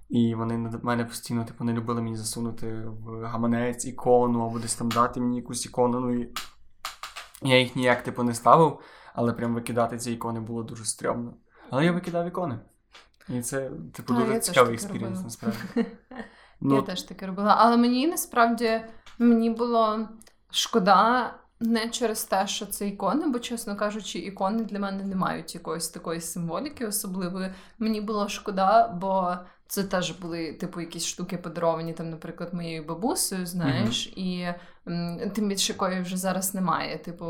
[0.09, 4.75] І вони на мене постійно типу, не любили мені засунути в гаманець ікону або десь
[4.75, 5.99] там дати мені якусь ікону.
[5.99, 6.29] Ну і
[7.41, 8.79] я їх ніяк типу, не ставив,
[9.13, 11.33] але прям викидати ці ікони було дуже стрьомно.
[11.69, 12.59] Але я викидав ікони.
[13.29, 15.59] І це, типу, А, дуже цікавий experience, насправді.
[15.75, 15.85] Я
[16.61, 17.55] Ну, теж таке робила.
[17.59, 18.81] Але мені насправді
[19.19, 20.07] мені було
[20.49, 25.55] шкода не через те, що це ікони, бо, чесно кажучи, ікони для мене не мають
[25.55, 27.41] якоїсь такої символіки Особливо
[27.79, 29.37] Мені було шкода, бо
[29.71, 34.47] це теж були, типу, якісь штуки подаровані, там, наприклад, моєю бабусею, знаєш, і
[34.87, 37.25] м, тим більше якої вже зараз немає, типу,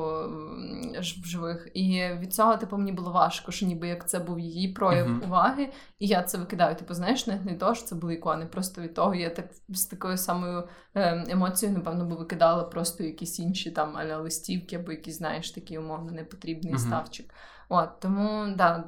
[1.21, 1.67] в живих.
[1.73, 5.21] І від цього, типу, мені було важко, що ніби як це був її прояв Мгм.
[5.25, 6.75] уваги, і я це викидаю.
[6.75, 8.45] Типу, знаєш, навіть не то, що це були ікони.
[8.45, 13.39] Просто від того я так з такою самою е, емоцією, напевно, би викидала просто якісь
[13.39, 16.82] інші там аля листівки, або якісь, знаєш, такий умовно непотрібний Мгм.
[16.82, 17.34] ставчик.
[17.73, 18.84] От тому да,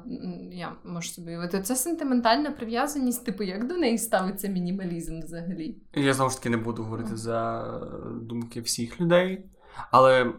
[0.52, 1.62] я можу собі уявити.
[1.62, 5.76] Це сентиментальна прив'язаність, типу, як до неї ставиться мінімалізм взагалі?
[5.94, 7.64] Я знову ж таки не буду говорити за
[8.22, 9.46] думки всіх людей,
[9.90, 10.32] але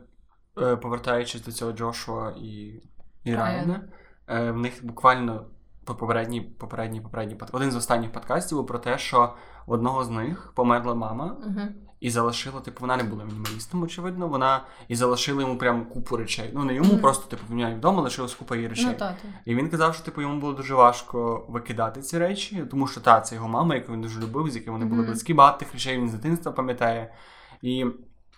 [0.61, 2.81] е, повертаючись до цього Джошуа і,
[3.23, 3.81] і Райана.
[4.27, 5.45] Е, в них буквально
[5.85, 9.33] попередній, попередній, попередній один з останніх подкастів був про те, що
[9.65, 11.37] в одного з них померла мама.
[11.47, 11.61] Угу.
[12.05, 14.27] І залишила, типу, вона не була мінімалістом, очевидно.
[14.27, 16.49] Вона і залишила йому прям купу речей.
[16.53, 17.01] Ну, не йому, Мгм.
[17.01, 18.85] просто, типу, в нього вдома лишилась купа її речей.
[18.85, 19.31] Ну.
[19.45, 23.21] І він казав, що типу йому було дуже важко викидати ці речі, тому що та
[23.21, 25.07] це його мама, яку він дуже любив, з якою вони були Мгм.
[25.11, 27.13] близькі, багато тих речей він з дитинства пам'ятає.
[27.61, 27.85] І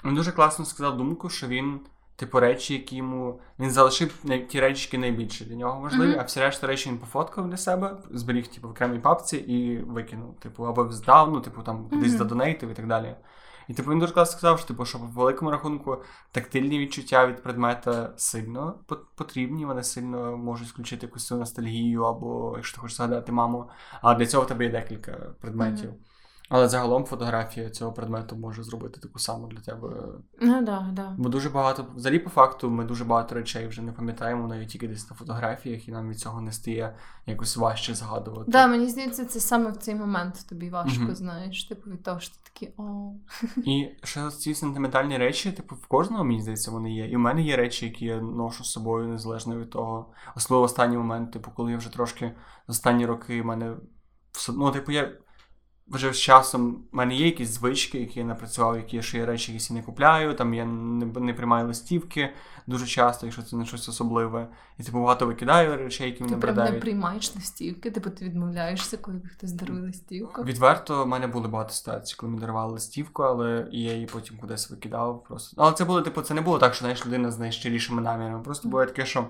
[0.06, 1.80] він дуже класно сказав думку, що він,
[2.16, 4.14] типу, речі, які йому він залишив
[4.50, 6.20] ті речі, які найбільше для нього важливі, Мгм.
[6.20, 10.36] а всі решта речі він пофоткав для себе, зберіг типу в окремій папці і викинув.
[10.40, 12.18] Типу, або здав, ну, типу, там кудись Мгм.
[12.18, 13.16] задонейтив і так далі.
[13.68, 17.44] І типу він дуже класно сказав, що типу, що по великому рахунку тактильні відчуття від
[17.44, 18.80] предмета сильно
[19.16, 23.70] потрібні, вони сильно можуть включити якусь ностальгію, або якщо ти хочеш згадати маму.
[24.02, 25.94] А для цього в тебе є декілька предметів.
[26.50, 29.88] Але загалом фотографія цього предмету може зробити таку саму для тебе.
[30.42, 31.16] Ну, да, да.
[31.18, 34.88] Бо дуже багато, взагалі, по факту, ми дуже багато речей вже не пам'ятаємо, навіть тільки
[34.88, 38.52] десь на фотографіях, і нам від цього не стає якось важче згадувати.
[38.52, 41.16] Да, мені здається, це саме в цей момент тобі важко, Мгм.
[41.16, 43.12] знаєш, типу від того, що ти такий о.
[43.66, 47.10] І ще ці сентиментальні речі, типу, в кожного, мені здається, вони є.
[47.10, 50.12] І в мене є речі, які я ношу з собою незалежно від того.
[50.36, 52.32] Особливо останній момент, типу, коли я вже трошки
[52.68, 53.76] останні роки в мене.
[54.54, 55.12] Ну, типу, я
[55.90, 59.26] вже з часом в мене є якісь звички, які я напрацював, які я ще є
[59.26, 60.34] речі, які я не купляю.
[60.34, 62.34] Там я не, не приймаю листівки
[62.68, 64.48] дуже часто, якщо це не щось особливе.
[64.80, 68.98] І типу багато викидаю речей, які Ти мене прям не приймаєш листівки, типу ти відмовляєшся,
[68.98, 70.44] коли хтось дарує листівку.
[70.44, 74.70] Відверто, в мене були багато ситуацій, коли мені дарували листівку, але я її потім кудись
[74.70, 75.24] викидав.
[75.24, 75.62] Просто.
[75.62, 78.44] Але це було, типу, це не було так, що знаєш, людина з найщирішими намірами.
[78.44, 79.28] Просто було таке, що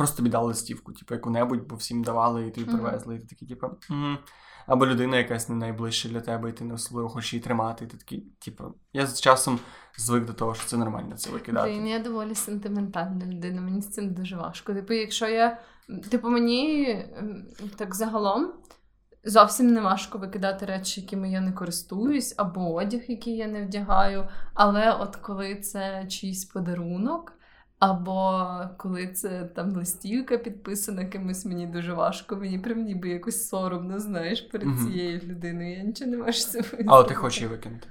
[0.00, 2.80] просто тобі дали листівку, типу, яку-небудь, бо всім давали, і тобі Мгм.
[2.80, 4.18] привезли, і ти такий, типу, «М».
[4.66, 7.84] або людина якась не найближча для тебе, і ти не особливо хочеш її тримати.
[7.84, 9.58] І ти такий, типу, я з часом
[9.98, 11.70] звик до того, що це нормально це викидати.
[11.70, 14.74] Блін, я доволі сентиментальна людина, мені з цим дуже важко.
[14.74, 15.60] Типу, якщо я.
[16.10, 17.04] Типу, мені
[17.76, 18.52] так загалом
[19.24, 24.28] зовсім не важко викидати речі, якими я не користуюсь, або одяг, який я не вдягаю.
[24.54, 27.32] Але от коли це чийсь подарунок,
[27.80, 32.36] або коли це там листівка підписана кимось, мені дуже важко.
[32.36, 34.86] Мені прям ніби якось соромно, знаєш, перед Мгм.
[34.86, 35.76] цією людиною.
[35.78, 36.66] Я нічого не можу себе.
[36.86, 37.86] Але ти хочеш її викинути.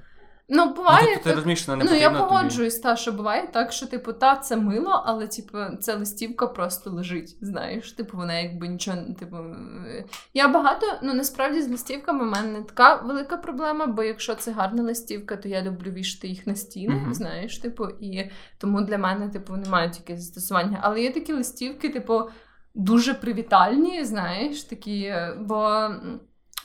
[0.51, 0.99] Ну, Ну, буває.
[1.05, 2.19] тобто, ти так- розумієш, що не Ну, я тобі.
[2.19, 6.89] погоджуюсь, та, що буває так, що, типу, та, це мило, але, типу, ця листівка просто
[6.89, 9.37] лежить, знаєш, типу, вона якби нічого, типу.
[10.33, 14.51] Я багато, ну, насправді з листівками в мене не така велика проблема, бо якщо це
[14.51, 17.13] гарна листівка, то я люблю вішати їх на стіни, Мгм.
[17.13, 20.79] знаєш, типу, і тому для мене, типу, вони мають застосування.
[20.81, 22.21] Але є такі листівки, типу,
[22.75, 25.89] дуже привітальні, знаєш, такі, е, бо.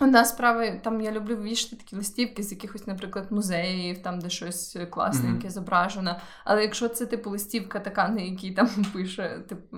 [0.01, 4.77] Одна справа, там я люблю вішати такі листівки з якихось, наприклад, музеїв, там де щось
[4.91, 5.51] класненьке Мгм.
[5.51, 6.17] зображено.
[6.45, 9.77] Але якщо це типу листівка така, на якій там пише типу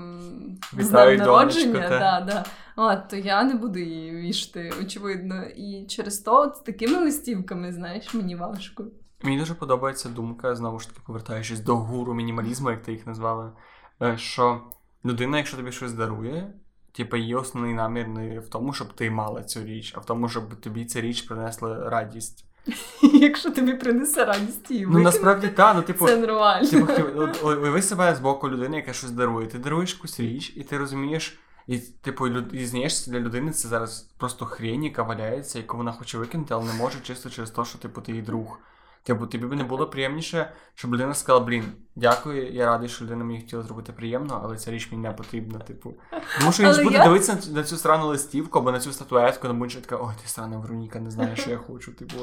[0.73, 1.99] з днем народження, донечко, та.
[1.99, 2.45] да, да.
[2.77, 5.45] От, то я не буду її вішати, очевидно.
[5.45, 8.85] І через то от з такими листівками, знаєш, мені важко.
[9.23, 13.53] Мені дуже подобається думка, знову ж таки, повертаючись до гуру мінімалізму, як ти їх назвала,
[14.03, 14.61] е, що
[15.05, 16.53] людина, якщо тобі щось дарує,
[16.97, 20.29] типу, її основний намір не в тому, щоб ти мала цю річ, а в тому,
[20.29, 22.45] щоб тобі ця річ принесла радість.
[23.03, 26.07] Якщо тобі принесе радість її Ну насправді так, ну типу.
[26.07, 26.69] це нормально.
[26.69, 26.93] Типу,
[27.47, 29.47] уяви себе з боку людини, яка щось дарує.
[29.47, 34.01] Ти даруєш якусь річ, і ти розумієш, і типу, і знаєш, для людини це зараз
[34.19, 37.79] просто хрень, яка валяється, яку вона хоче викинути, але не може чисто через те, що
[37.79, 38.59] типу ти її друг.
[39.07, 41.65] Типу, тобі б не було приємніше, щоб людина сказала, блін,
[41.97, 45.59] дякую, я радий, що людина мені хотіла зробити приємно, але ця річ мені не потрібна,
[45.59, 45.95] типу.
[46.41, 48.81] Тому що він ж буде я- дивитися на цю, на цю странну листівку або на
[48.81, 51.93] цю статуетку, на будь-що така, ой, ти странна Вероніка, не знає, що я хочу.
[51.93, 52.15] Типу,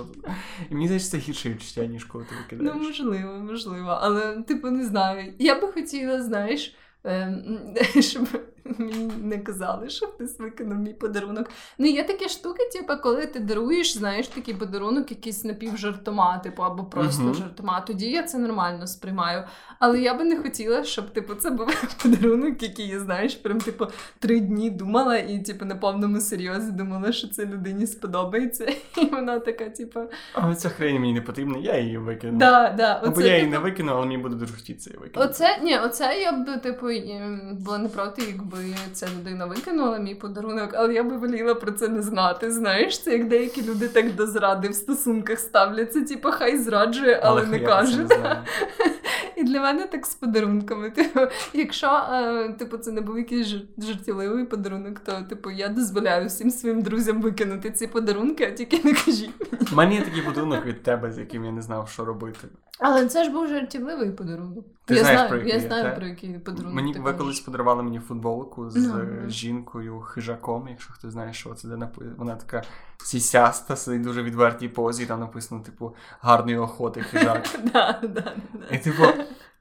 [0.69, 3.97] і мені здається, це гірше відчуття, ніж коли ти Ну, можливо, можливо.
[4.01, 5.33] Але, типу, не знаю.
[5.39, 7.59] Я би хотіла, знаєш, ем,
[8.01, 8.27] щоб
[8.77, 11.49] мені не казали, що хтось викинув мій подарунок.
[11.77, 16.83] Ну, є такі штуки, типу, коли ти даруєш, знаєш, такий подарунок, якийсь напівжартома, типу, або
[16.83, 17.33] просто Мгм.
[17.33, 17.81] жартома.
[17.81, 19.43] Тоді я це нормально сприймаю.
[19.79, 21.67] Але я би не хотіла, щоб, типу, це був
[22.03, 23.87] подарунок, який я, знаєш, прям, типу,
[24.19, 28.65] три дні думала і, типу, на повному серйозі думала, що це людині сподобається.
[28.97, 29.99] І вона така, типу,
[30.33, 32.37] А ця хрень мені не потрібна, я її викину.
[32.39, 35.29] да, да, Або я її типу, не викину, але мені буде дуже хотіться її викинути.
[35.29, 38.52] Оце ні, оце я б типу ем, була не проти, якби
[38.93, 42.51] ця людина викинула мій подарунок, але я би воліла про це не знати.
[42.51, 47.45] Знаєш, це як деякі люди так до зради в стосунках ставляться, типу, хай зраджує, але,
[47.45, 48.07] не я каже.
[49.43, 50.89] І для мене так з подарунками.
[50.95, 51.19] Типу,
[51.53, 56.81] якщо е, типу, це не був якийсь жартівливий подарунок, то типу я дозволяю всім своїм
[56.81, 59.31] друзям викинути ці подарунки, а тільки не кажіть.
[59.71, 62.47] У мене є такий подарунок від тебе, з яким я не знав, що робити.
[62.79, 64.65] Але це ж був жартівливий подарунок.
[64.85, 65.91] Ти я знаєш, знаю, про який я знаю та?
[65.91, 66.75] про який подарунок.
[66.75, 69.29] Мені ви колись подарували мені футболку з ну.
[69.29, 72.15] жінкою хижаком, якщо хтось знає, що це де написано.
[72.17, 72.63] Вона така
[73.03, 77.45] сісяста, сидить дуже відвертій позі, там написано, типу, гарний охоти хижак.
[78.71, 79.03] І типу,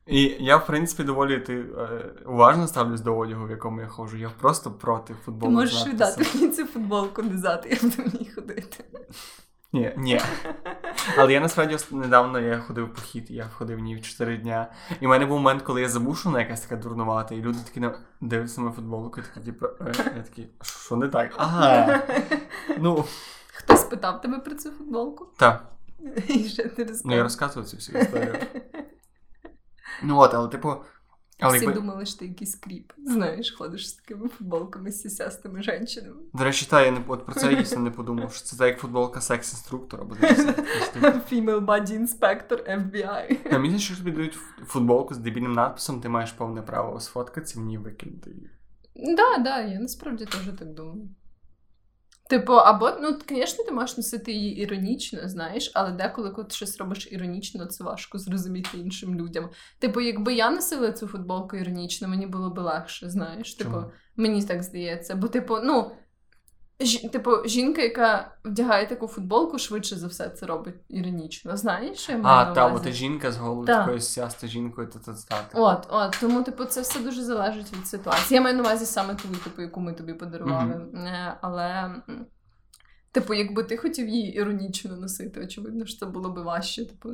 [0.06, 4.16] і я, в принципі, доволі ти, е, уважно ставлюсь до одягу, в якому я ходжу.
[4.16, 5.52] Я просто проти Ти футболу.
[5.52, 8.84] можеш віддати мені цю футболку назад, я буду в ній ходити.
[9.74, 10.20] Ні, ні.
[11.18, 14.70] Але я насправді недавно я ходив похід, я ходив в ній в 4 дня.
[15.00, 17.58] І в мене був момент, коли я забув, що вона якась така дурнувата, і люди
[17.66, 21.30] такі на дивляться на мою футболку, і такі, типу, е, я такий, що не так?
[21.36, 22.02] Ага.
[22.78, 23.04] Ну,
[23.54, 25.26] Хтось питав тебе про цю футболку?
[25.36, 25.64] так.
[26.28, 28.34] І ще ти Ну, я розказував цю всю історію.
[30.04, 30.74] Ну от, але типу.
[31.42, 32.92] Але Всі якби, думали, що ти якийсь кріп.
[33.06, 36.16] Знаєш, ходиш з такими футболками з сісястими жінками.
[36.32, 38.78] до речі, та, я не, от про це дійсно не подумав, що це так як
[38.78, 40.14] футболка секс-інструктора, або.
[41.30, 43.50] Female Body Inspector FBI.
[43.50, 47.78] Та мені що тобі дають футболку з дебільним надписом, ти маєш повне право сфоткатися ній
[47.78, 48.50] викинути її.
[49.16, 51.08] Да, так, да, я насправді теж так думаю.
[52.32, 56.78] Типу, або, ну, звісно, ти можеш носити її іронічно, знаєш, але деколи, коли ти щось
[56.78, 59.50] робиш іронічно, це важко зрозуміти іншим людям.
[59.78, 63.54] Типу, якби я носила цю футболку іронічно, мені було б легше, знаєш.
[63.54, 63.92] Типу, Чому?
[64.16, 65.16] мені так здається.
[65.16, 65.90] Бо, типу, ну.
[66.84, 71.56] Ж, типу, жінка, яка вдягає таку футболку, швидше за все це робить іронічно.
[71.56, 72.78] Знаєш, що я маю А, на та, увазі?
[72.78, 73.78] бо ти жінка з голою Та.
[73.80, 75.60] такою сясти жінкою, та та та.
[75.60, 78.34] От, от, тому, типу, це все дуже залежить від ситуації.
[78.36, 80.86] Я маю на увазі саме ту, типу, яку ми тобі подарували.
[80.94, 81.94] Е, Але,
[83.12, 86.86] типу, якби ти хотів її іронічно носити, очевидно, що це було б важче.
[86.86, 87.10] Типу,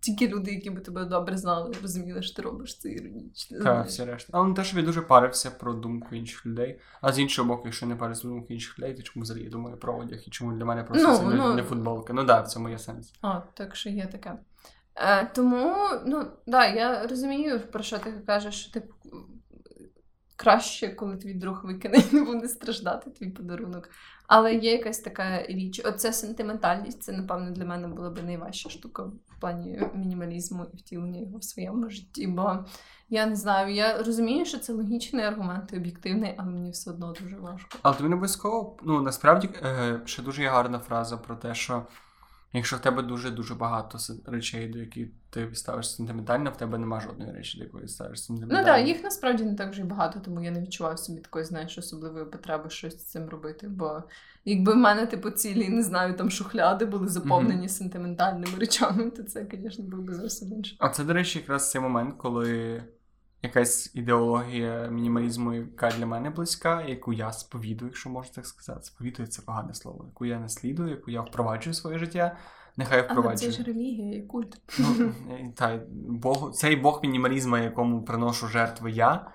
[0.00, 3.60] тільки люди, які би тебе добре знали, розуміли, що ти робиш це іронічно.
[3.62, 4.30] Та, все решта.
[4.34, 6.80] Але не те, що я дуже парився про думку інших людей.
[7.00, 9.50] А з іншого боку, якщо не парився про думку інших людей, то чому взагалі я
[9.50, 11.54] думаю про одяг і чому для мене просто Ну, це ну.
[11.54, 12.12] не футболка.
[12.12, 13.12] Ну так, да, в цьому є сенс.
[13.22, 14.38] О, так що є таке.
[14.94, 15.74] Е, тому,
[16.06, 18.94] ну, да, я розумію, про що ти кажеш, що типу,
[20.36, 23.90] краще, коли твій друг викине і не буде страждати твій подарунок.
[24.28, 25.82] Але є якась така річ.
[25.84, 31.20] Оце сентиментальність, це, напевно, для мене була б найважча штука в плані мінімалізму і втілення
[31.20, 32.26] його в своєму житті.
[32.26, 32.64] Бо
[33.08, 37.14] я не знаю, я розумію, що це логічний аргумент і об'єктивний, але мені все одно
[37.22, 37.78] дуже важко.
[37.82, 41.86] Але тобі не обов'язково, ну насправді е, ще дуже гарна фраза про те, що
[42.52, 47.32] якщо в тебе дуже-дуже багато речей, до яких ти ставиш сентиментально, в тебе нема жодної
[47.32, 48.64] речі, до якої ставиш Ну сентиментально.
[48.66, 51.78] так, їх насправді не так вже й багато, тому я не відчуваю собі такої, знаєш,
[51.78, 53.68] особливої потреби щось з цим робити.
[53.68, 54.02] Бо
[54.44, 59.46] якби в мене, типу, цілі, не знаю, там шухляди були заповнені сентиментальними речами, то це,
[59.52, 60.76] звісно, був би зовсім інше.
[60.78, 62.82] А це, до речі, якраз цей момент, коли
[63.42, 68.80] якась ідеологія мінімалізму, яка для мене близька, яку я сповідую, якщо можна так сказати.
[68.82, 72.36] Сповідую це погане слово, яку я наслідую, яку я впроваджую в своє життя.
[72.76, 74.60] Нехай Але це ж релігія і культ.
[74.78, 79.30] Ну, е, та, Бог, цей Бог мінімалізму, якому приношу жертви я,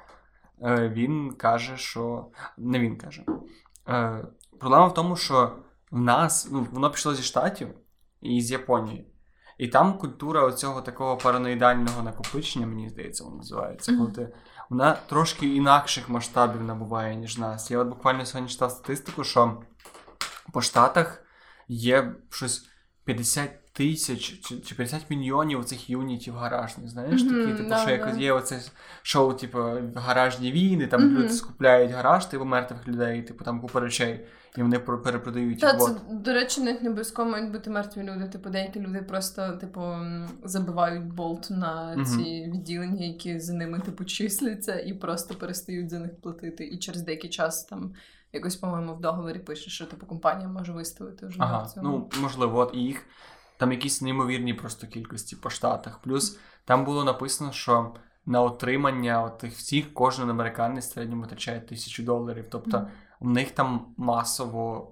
[0.61, 2.27] е, він каже, що.
[2.57, 3.23] Не він каже.
[3.89, 4.25] Е,
[4.59, 5.55] Проблема в тому, що
[5.91, 7.67] в нас ну, воно пішло зі Штатів
[8.21, 9.12] і з Японії.
[9.57, 13.97] І там культура оцього такого параноїдального накопичення, мені здається, воно називається.
[13.97, 14.29] Коли ти,
[14.69, 17.71] вона трошки інакших масштабів набуває, ніж нас.
[17.71, 19.61] Я от буквально сьогодні читав статистику, що
[20.53, 21.23] по Штатах
[21.67, 22.69] є щось
[23.05, 26.89] 50 тисяч чи, чи 50 мільйонів цих юнітів гаражних.
[26.89, 27.91] Знаєш, такі, типу, да, що да.
[27.91, 28.61] якось є оце
[29.01, 29.59] шоу, типу,
[29.95, 34.25] гаражні війни, там люди скупляють гараж, типу мертвих людей, типу там купа речей,
[34.57, 38.27] і вони про- перепродають Та це, до речі, навіть не обов'язково мають бути мертві люди.
[38.27, 39.81] Типу, деякі люди просто, типу,
[40.43, 42.05] забивають болт на Мгм.
[42.05, 46.65] ці відділення, які за ними, типу, числяться, і просто перестають за них платити.
[46.65, 47.93] І через деякий час там
[48.33, 51.85] якось, по-моєму, в договорі пише, що типу компанія може виставити вже на Ага, аукціон.
[51.85, 53.05] ну можливо, от і їх
[53.57, 55.99] там якісь неймовірні просто кількості по штатах.
[55.99, 61.59] Плюс там було написано, що на отримання от тих всіх кожен американець в середньому витрачає
[61.59, 62.45] тисячу доларів.
[62.51, 62.87] Тобто Мгм.
[63.23, 64.91] У них там масово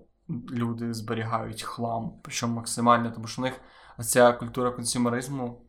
[0.52, 3.54] люди зберігають хлам, причому максимально, тому що у них
[4.00, 5.62] ця культура консюмеризму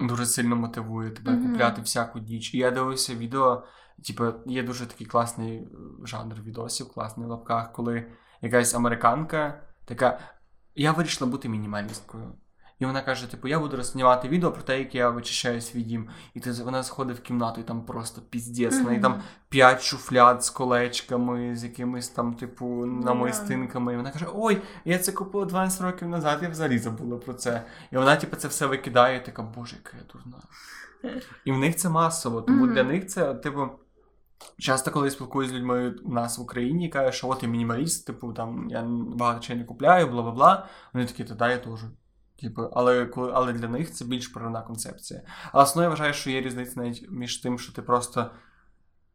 [0.00, 1.50] дуже сильно мотивує тебе Мгм.
[1.52, 2.54] купляти всяку діч.
[2.54, 3.64] І я дивився відео,
[4.06, 5.68] типу, є дуже такий класний
[6.04, 10.20] жанр відосів, класний в лапках, коли якась американка така.
[10.74, 12.32] Я вирішила бути мінімалісткою.
[12.78, 16.08] І вона каже: типу, я буду знімати відео про те, як я вичищаю свій дім.
[16.34, 18.74] І ти вона заходить в кімнату, і там просто піздець.
[18.74, 18.98] Mm-hmm.
[18.98, 23.92] І там п'ять шуфляд з колечками, з якимись там, типу, намистинками.
[23.92, 27.62] І вона каже: Ой, я це купила 12 років назад, я взагалі забула про це.
[27.92, 30.42] І вона, типу, це все викидає, і така, боже, яка я дурна.
[31.44, 32.74] І в них це масово, тому mm-hmm.
[32.74, 33.68] для них це, типу.
[34.58, 38.06] Часто, коли я спілкуюся з людьми у нас в Україні, кажуть, що от я мінімаліст,
[38.06, 40.66] типу, там я багато чого не купляю, бла бла бла.
[40.92, 41.80] Вони такі, та я теж.
[42.40, 45.22] Типу, але але для них це більш природна концепція.
[45.52, 48.30] Але основно я вважаю, що є різниця навіть між тим, що ти просто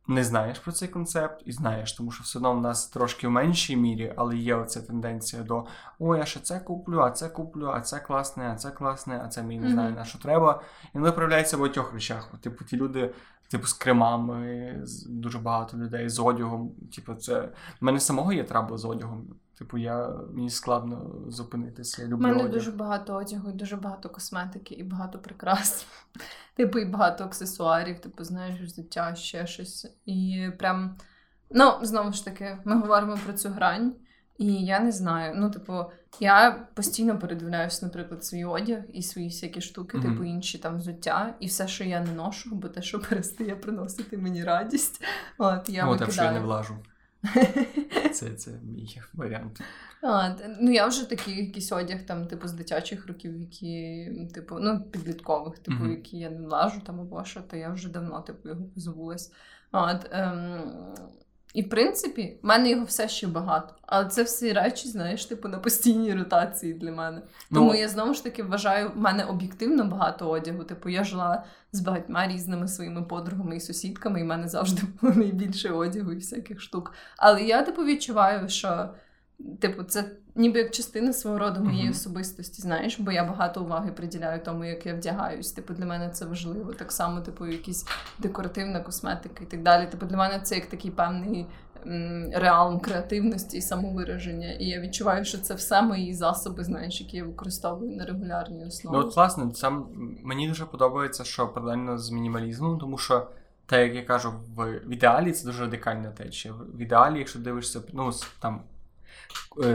[0.07, 3.31] не знаєш про цей концепт і знаєш, тому що все одно в нас трошки в
[3.31, 5.65] меншій мірі, але є оця тенденція до
[5.99, 9.27] ой, я ще це куплю, а це куплю, а це класне, а це класне, а
[9.27, 10.61] це мені не знаю на що треба.
[10.95, 12.31] І воно проявляється в багатьох речах.
[12.41, 13.13] Типу, ті люди
[13.51, 14.75] типу, з кремами,
[15.09, 16.71] дуже багато людей з одягом.
[16.95, 17.41] Типу, це
[17.81, 19.27] У мене самого є трабли з одягом.
[19.61, 22.05] Типу, я мені складно зупинитися.
[22.05, 22.51] У мене одяг.
[22.51, 25.85] дуже багато одягу, і дуже багато косметики, і багато прикрас.
[26.55, 29.87] Типу, і багато аксесуарів, типу, знаєш, взуття, ще щось.
[30.05, 30.97] І прям,
[31.51, 33.93] ну, знову ж таки, ми говоримо про цю грань.
[34.37, 35.33] І я не знаю.
[35.37, 35.85] Ну, типу,
[36.19, 40.01] я постійно передивляюсь, наприклад, свій одяг і свої всякі штуки, mm-hmm.
[40.01, 44.17] типу інші там взуття, і все, що я не ношу, бо те, що перестає приносити
[44.17, 45.03] мені радість.
[45.37, 46.75] От я О, так що я не влажу.
[48.13, 49.61] Це це мій варіант.
[50.03, 54.83] А, Ну, я вже такий якийсь одяг, там, типу, з дитячих років, які, типу, ну,
[54.91, 55.89] підліткових, типу, mm-hmm.
[55.89, 59.31] які я не влажу там або що, то я вже давно типу, його позбулась.
[59.71, 60.73] От, ем,
[61.53, 63.75] і в принципі, в мене його все ще багато.
[63.81, 67.21] Але це всі речі, знаєш, типу на постійній ротації для мене.
[67.51, 70.63] Ну, Тому я знову ж таки вважаю, в мене об'єктивно багато одягу.
[70.63, 75.13] Типу, я жила з багатьма різними своїми подругами і сусідками, і в мене завжди було
[75.13, 76.93] найбільше одягу і всяких штук.
[77.17, 78.89] Але я типу відчуваю, що
[79.59, 81.91] типу, це ніби як частина свого роду моєї uh-huh.
[81.91, 85.51] особистості, знаєш, бо я багато уваги приділяю тому, як я вдягаюсь.
[85.51, 86.73] Типу, для мене це важливо.
[86.73, 87.85] Так само, типу, якісь
[88.19, 89.87] декоративна косметика і так далі.
[89.87, 91.45] Типу, для мене це як такий певний
[91.87, 94.51] м, реалм креативності і самовираження.
[94.51, 98.95] І я відчуваю, що це все мої засоби, знаєш, які я використовую на регулярній основі.
[98.95, 99.87] Ну, от, власне, сам
[100.23, 103.27] мені дуже подобається, що паралельно з мінімалізмом, тому що.
[103.65, 106.53] Те, як я кажу, в, в ідеалі це дуже радикальна течія.
[106.53, 108.61] В ідеалі, якщо дивишся, ну там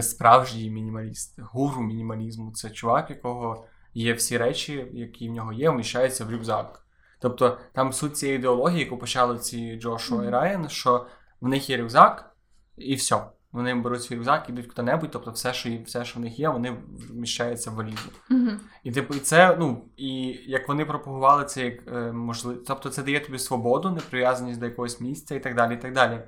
[0.00, 2.52] справжній мінімаліст, гуру мінімалізму.
[2.52, 6.86] Це чувак, якого є всі речі, які в нього є, вміщаються в рюкзак.
[7.20, 10.26] Тобто там суть цієї ідеології, яку почали ці Джошуа mm-hmm.
[10.26, 11.06] і Райан, що
[11.40, 12.36] в них є рюкзак,
[12.76, 13.24] і все.
[13.52, 16.76] Вони беруть свій рюкзак, ідуть куди-небудь, тобто все, що все, що в них є, вони
[17.10, 18.10] вміщаються в валізу.
[18.30, 18.58] Mm-hmm.
[18.84, 23.02] І типу, і це, ну, і як вони пропагували це як е, можливо, тобто це
[23.02, 25.74] дає тобі свободу, неприв'язаність до якогось місця і так далі.
[25.74, 26.20] І так далі.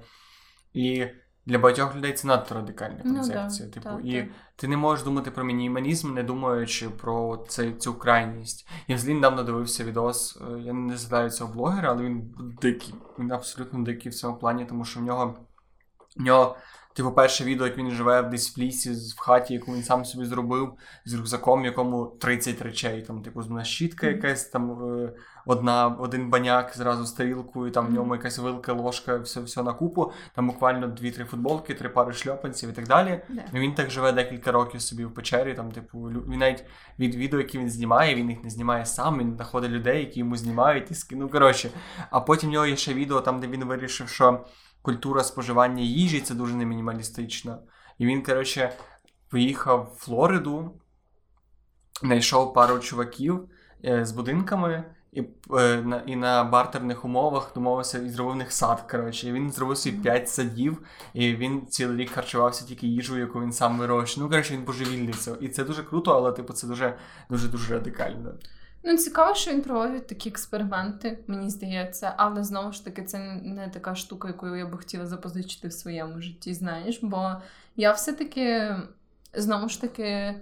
[0.75, 1.07] І
[1.49, 3.67] для багатьох людей це надто радикальна концепція.
[3.67, 4.29] Ну, да, типу, так, і так.
[4.57, 8.69] ти не можеш думати про мінімалізм, не думаючи про це, цю крайність.
[8.89, 10.39] Я взагалі недавно дивився відос.
[10.41, 12.95] Е, я не згадаю цього блогера, але він дикий.
[13.19, 15.37] Він абсолютно дикий в цьому плані, тому що в нього
[16.17, 16.57] в нього
[16.99, 20.25] Типу, перше відео, як він живе десь в лісі, в хаті, яку він сам собі
[20.25, 20.73] зробив,
[21.05, 23.03] з рюкзаком, якому 30 речей.
[23.03, 25.13] Там, типу, з щітка якась, там е,
[25.47, 29.73] одна, один баняк зразу з тарілкою, там в ньому якась вилка, ложка, все все на
[29.73, 30.13] купу.
[30.35, 33.21] Там буквально 2-3 футболки, три пари шльопанців і так далі.
[33.31, 33.61] Yeah.
[33.61, 35.55] Він так живе декілька років собі в печері.
[35.55, 36.65] Там, типу, він навіть
[36.99, 40.37] від відео, які він знімає, він їх не знімає сам, він знаходить людей, які йому
[40.37, 41.29] знімають і скину.
[41.29, 41.71] Коротше.
[42.11, 44.45] А потім в нього є ще відео, там, де він вирішив, що
[44.89, 47.59] культура споживання їжі це дуже не мінімалістична.
[47.99, 48.73] І він, коротше,
[49.31, 50.81] поїхав в Флориду,
[52.03, 53.49] знайшов пару чуваків
[53.85, 54.85] е, з будинками.
[55.13, 55.21] І
[55.59, 58.91] е, на і на бартерних умовах домовився і зробив них сад.
[58.91, 59.29] коротше.
[59.29, 60.83] І Він зробив собі 5 садів,
[61.15, 64.25] і він цілий рік харчувався тільки їжею, яку він сам вирощує.
[64.25, 65.15] Ну, коротше, він божевільний.
[65.41, 66.99] І це дуже круто, але типу, це дуже
[67.31, 68.35] дуже дуже радикально.
[68.89, 73.69] Ну, цікаво, що він проводить такі експерименти, мені здається, але знову ж таки, це не
[73.69, 76.99] така штука, яку я би хотіла запозичити в своєму житті, знаєш.
[77.03, 77.33] Бо
[77.77, 78.77] я все-таки
[79.35, 80.35] знову ж таки.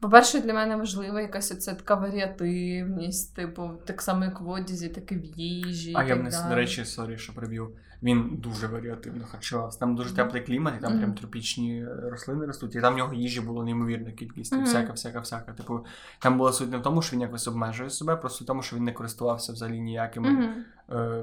[0.00, 5.12] По-перше, для мене важлива якась оця така варіативність, типу, так само, як в одязі, так
[5.12, 5.92] і в їжі.
[5.96, 7.70] А я б до речі, sorry, що переб'ю.
[8.04, 9.78] Він дуже варіативно харчувався.
[9.78, 10.98] Там дуже теплий клімат, і там mm-hmm.
[10.98, 14.52] прям тропічні рослини ростуть, і там в нього їжі було неймовірна кількість.
[14.52, 14.64] Mm-hmm.
[14.64, 15.52] Всяка, всяка, всяка.
[15.52, 15.86] Типу,
[16.18, 18.76] там була суть не в тому, що він якось обмежує себе, просто в тому, що
[18.76, 20.64] він не користувався взагалі ніякими е,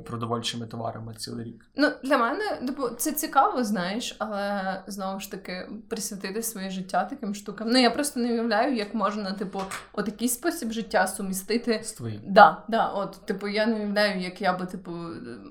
[0.06, 1.66] продовольчими товарами цілий рік.
[1.76, 7.36] Ну, для мене, типу, це цікаво, знаєш, але знову ж таки присвятити своє життя таким
[7.36, 7.70] штукам.
[7.70, 9.62] Ну, я просто не уявляю, як можна, типу,
[9.94, 12.22] отакий спосіб життя сумістити з твоїм.
[12.28, 14.92] Да, да, от, типу, я не уявляю, як я би, типу,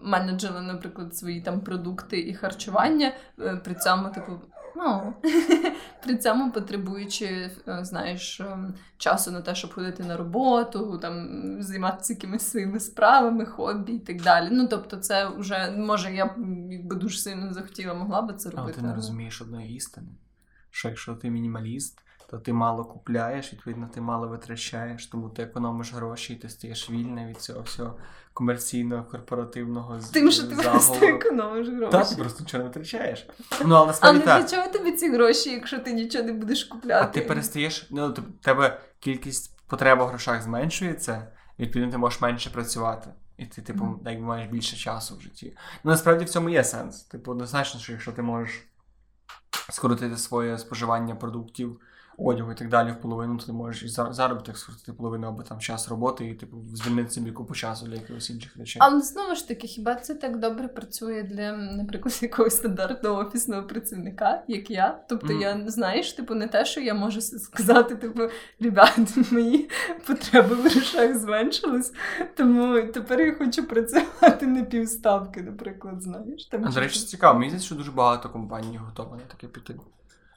[0.03, 3.13] менеджила, наприклад свої там продукти і харчування.
[3.41, 4.33] Е, при цьому, типу,
[4.77, 5.15] Ну,
[6.03, 7.27] при цьому потребуючи,
[7.69, 11.29] е, знаєш, ем, часу на те, щоб ходити на роботу, там
[11.63, 14.49] займатися якимись своїми справами, хобі і так далі.
[14.53, 16.33] Ну, тобто, це вже може я б
[16.71, 18.63] якби дуже сильно захотіла, могла би це робити.
[18.65, 20.09] Але ти не розумієш одної істини.
[20.71, 21.99] Що якщо ти мінімаліст,
[22.31, 26.91] то ти мало купляєш, відповідно, ти мало витрачаєш, тому ти економиш гроші, і ти стаєш
[26.91, 27.99] вільний від цього всього
[28.33, 31.93] комерційного, корпоративного Тим, що ти просто економиш гроші.
[31.93, 33.27] Так, ти просто нічого не витрачаєш.
[33.65, 37.05] Ну, але насправді Але для чого тобі ці гроші, якщо ти нічого не будеш купляти?
[37.05, 38.13] А ти перестаєш, ну,
[38.43, 41.27] тебе кількість потреб у грошах зменшується,
[41.59, 43.11] і відповідно ти можеш менше працювати.
[43.37, 44.11] І ти, типу, mm.
[44.11, 45.57] якби маєш більше часу в житті.
[45.85, 47.03] Ну, насправді в цьому є сенс.
[47.03, 48.65] Типу, однозначно, що якщо ти можеш
[49.71, 51.81] скоротити своє споживання продуктів
[52.25, 55.89] одягу і так далі в половину, ти можеш і заробіток скоротити половину або там час
[55.89, 58.83] роботи і типу звільнити собі купу часу для якихось інших речей.
[58.83, 64.43] Але знову ж таки, хіба це так добре працює для, наприклад, якогось стандартного офісного працівника,
[64.49, 65.01] як я?
[65.09, 65.41] Тобто, mm.
[65.41, 68.23] я знаєш, типу, не те, що я можу сказати, типу,
[68.61, 68.99] ребят,
[69.33, 69.71] мої
[70.07, 71.93] потреби в грошах зменшились,
[72.37, 76.47] тому тепер я хочу працювати на півставки, наприклад, знаєш.
[76.47, 79.75] Там, а, До речі, цікаво, мені здається, що дуже багато компаній готові на таке піти.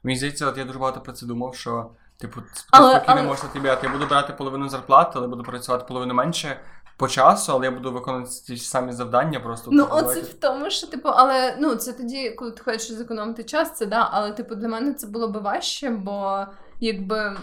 [0.03, 2.41] Мені здається, от я дуже багато про це думав, що, типу,
[2.71, 3.23] але, спокійно але...
[3.23, 6.59] можна тобі, я буду брати половину зарплати, але буду працювати половину менше
[6.97, 9.71] по часу, але я буду виконувати ті ж самі завдання просто.
[9.73, 13.77] Ну, оце в тому, що, типу, але ну, це тоді, коли ти хочеш зекономити час,
[13.77, 16.45] це да, але, типу, для мене це було би важче, бо
[16.79, 17.37] якби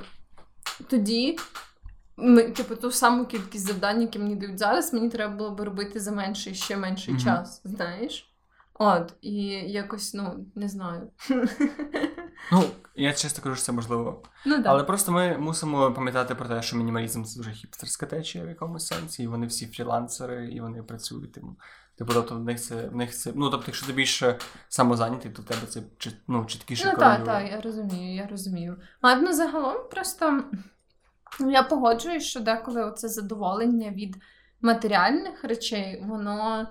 [0.89, 1.39] тоді.
[2.23, 6.01] Ми, типу, ту саму кількість завдань, які мені дають зараз, мені треба було би робити
[6.01, 7.25] за менший ще менший mm-hmm.
[7.25, 8.30] час, знаєш?
[8.83, 11.11] От, і якось, ну, не знаю.
[12.53, 12.65] Ну,
[12.97, 14.23] я чесно кажу, що це можливо.
[14.47, 14.71] Ну, да.
[14.71, 18.87] Але просто ми мусимо пам'ятати про те, що мінімалізм це дуже хіпстерська течія в якомусь
[18.87, 21.33] сенсі, і вони всі фрілансери, і вони працюють.
[21.33, 21.57] Тим.
[21.99, 23.33] Типу, тобто в них це в них це.
[23.35, 25.83] Ну, тобто, якщо ти більше самозайнятий, то в тебе це
[26.29, 28.77] ну, чіткіше Ну, так, так, я розумію, я розумію.
[29.03, 30.45] Ну, загалом просто
[31.41, 34.17] ну, я погоджуюсь, що деколи це задоволення від
[34.61, 36.67] матеріальних речей, воно.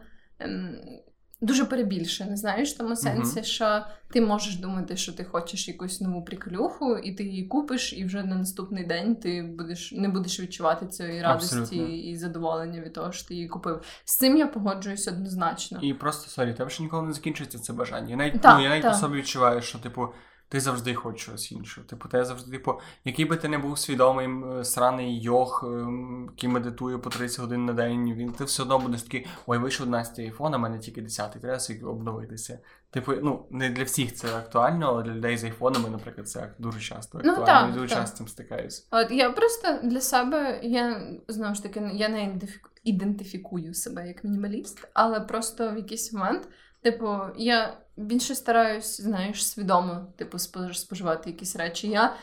[1.41, 3.43] Дуже перебільшене, знаєш, в тому сенсі, uh-huh.
[3.43, 8.05] що ти можеш думати, що ти хочеш якусь нову приколюху, і ти її купиш, і
[8.05, 11.87] вже на наступний день ти будеш не будеш відчувати цієї радості Абсолютно.
[11.87, 13.81] і задоволення від того, що ти її купив.
[14.05, 15.79] З цим я погоджуюсь однозначно.
[15.81, 18.09] І просто sorry, тебе ще ніколи не закінчиться це бажання.
[18.09, 18.89] Я навіть та, ну, я навіть та.
[18.91, 20.07] по собі відчуваю, що типу
[20.49, 21.81] ти завжди хочеш щось інше.
[21.89, 26.49] Типу, ти завжди, типу, який би ти не був свідомим, е, сраний йог, ем, який
[26.49, 30.19] медитує по 30 годин на день, він ти все одно будеш такий, ой, вийшов 11
[30.19, 32.59] айфон, а мене тільки 10 треба собі обновитися.
[32.91, 36.79] Типу, ну, не для всіх це актуально, але для людей з айфонами, наприклад, це дуже
[36.79, 37.67] часто ну, актуально.
[37.67, 37.97] Ну, так, дуже так.
[37.97, 38.83] часто з цим стикаюся.
[38.91, 42.39] От я просто для себе, я знову ж таки, я не
[42.83, 46.47] ідентифікую себе як мінімаліст, але просто в якийсь момент.
[46.81, 50.39] Типу, я більше стараюсь, знаєш, свідомо, типу,
[50.73, 51.89] споживати якісь речі.
[51.89, 52.15] Я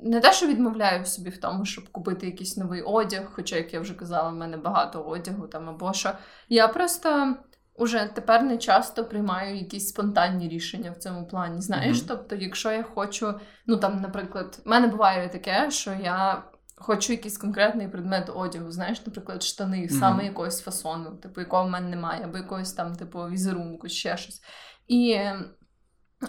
[0.00, 3.80] не те, що відмовляю собі в тому, щоб купити якийсь новий одяг, хоча, як я
[3.80, 6.12] вже казала, в мене багато одягу там або що.
[6.48, 7.36] Я просто
[7.74, 11.60] уже тепер не часто приймаю якісь спонтанні рішення в цьому плані.
[11.60, 12.08] Знаєш, mm-hmm.
[12.08, 13.34] тобто, якщо я хочу,
[13.66, 16.42] ну там, наприклад, в мене буває таке, що я
[16.80, 19.98] хочу якийсь конкретний предмет одягу, знаєш, наприклад, штани, mm-hmm.
[19.98, 24.42] саме якогось фасону, типу, якого в мене немає, або якогось там, типу, візерунку, ще щось.
[24.88, 25.20] І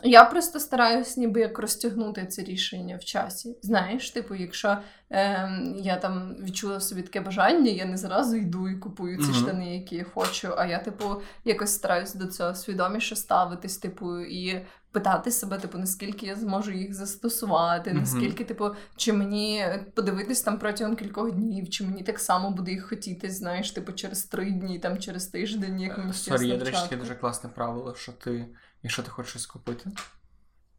[0.03, 3.57] я просто стараюсь ніби як розтягнути це рішення в часі.
[3.61, 4.77] Знаєш, типу, якщо
[5.09, 9.41] е, я там відчула собі таке бажання, я не зразу йду і купую ці mm-hmm.
[9.41, 10.53] штани, які я хочу.
[10.57, 16.25] А я, типу, якось стараюсь до цього свідоміше ставитись, типу, і питати себе, типу, наскільки
[16.25, 19.65] я зможу їх застосувати, наскільки, типу, чи мені
[19.95, 24.23] подивитись там протягом кількох днів, чи мені так само буде їх хотіти, знаєш, типу, через
[24.23, 26.13] три дні, там через тиждень, як мені.
[26.13, 28.45] Sorry, є, до речі, таке дуже класне правило, що ти,
[28.83, 29.91] якщо ти хочеш щось купити,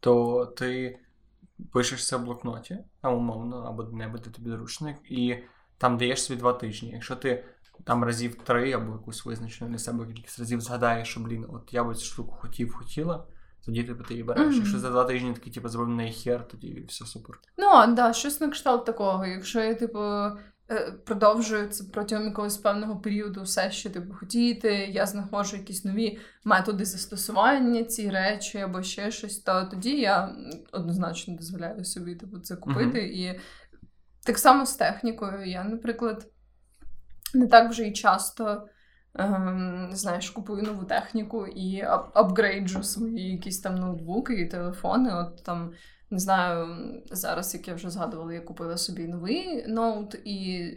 [0.01, 0.99] то ти
[1.73, 5.37] пишешся в блокноті, а умовно, або де-небудь тобі зручник, і
[5.79, 6.91] там даєш собі два тижні.
[6.91, 7.45] Якщо ти
[7.85, 11.85] там разів три або якусь визначену для себе кількість разів згадаєш, що блін, от я
[11.85, 13.27] би цю штуку хотів, хотіла.
[13.67, 14.47] Тоді типу, ти її береш.
[14.55, 14.59] Mm-hmm.
[14.59, 17.39] Якщо за два тижні такий, типу, зробив неї хер, тоді все супер.
[17.59, 19.27] Ну, так, да, щось на кшталт такого.
[19.27, 20.01] Якщо я, типу,
[20.71, 26.19] е, продовжую це протягом якогось певного періоду все, що типу, хотіти, я знаходжу якісь нові
[26.45, 30.37] методи застосування ці речі або ще щось, то тоді я
[30.73, 32.99] однозначно дозволяю собі типу, це купити.
[32.99, 33.35] Mm-hmm.
[33.35, 33.41] І
[34.25, 35.45] так само з технікою.
[35.45, 36.27] Я, наприклад,
[37.35, 38.67] не так вже і часто.
[39.15, 41.83] Ем, знаєш, купую нову техніку і
[42.15, 45.15] апгрейджу свої якісь там ноутбуки і телефони.
[45.15, 45.73] От там,
[46.11, 46.67] не знаю,
[47.11, 50.69] зараз, як я вже згадувала, я купила собі новий ноут, і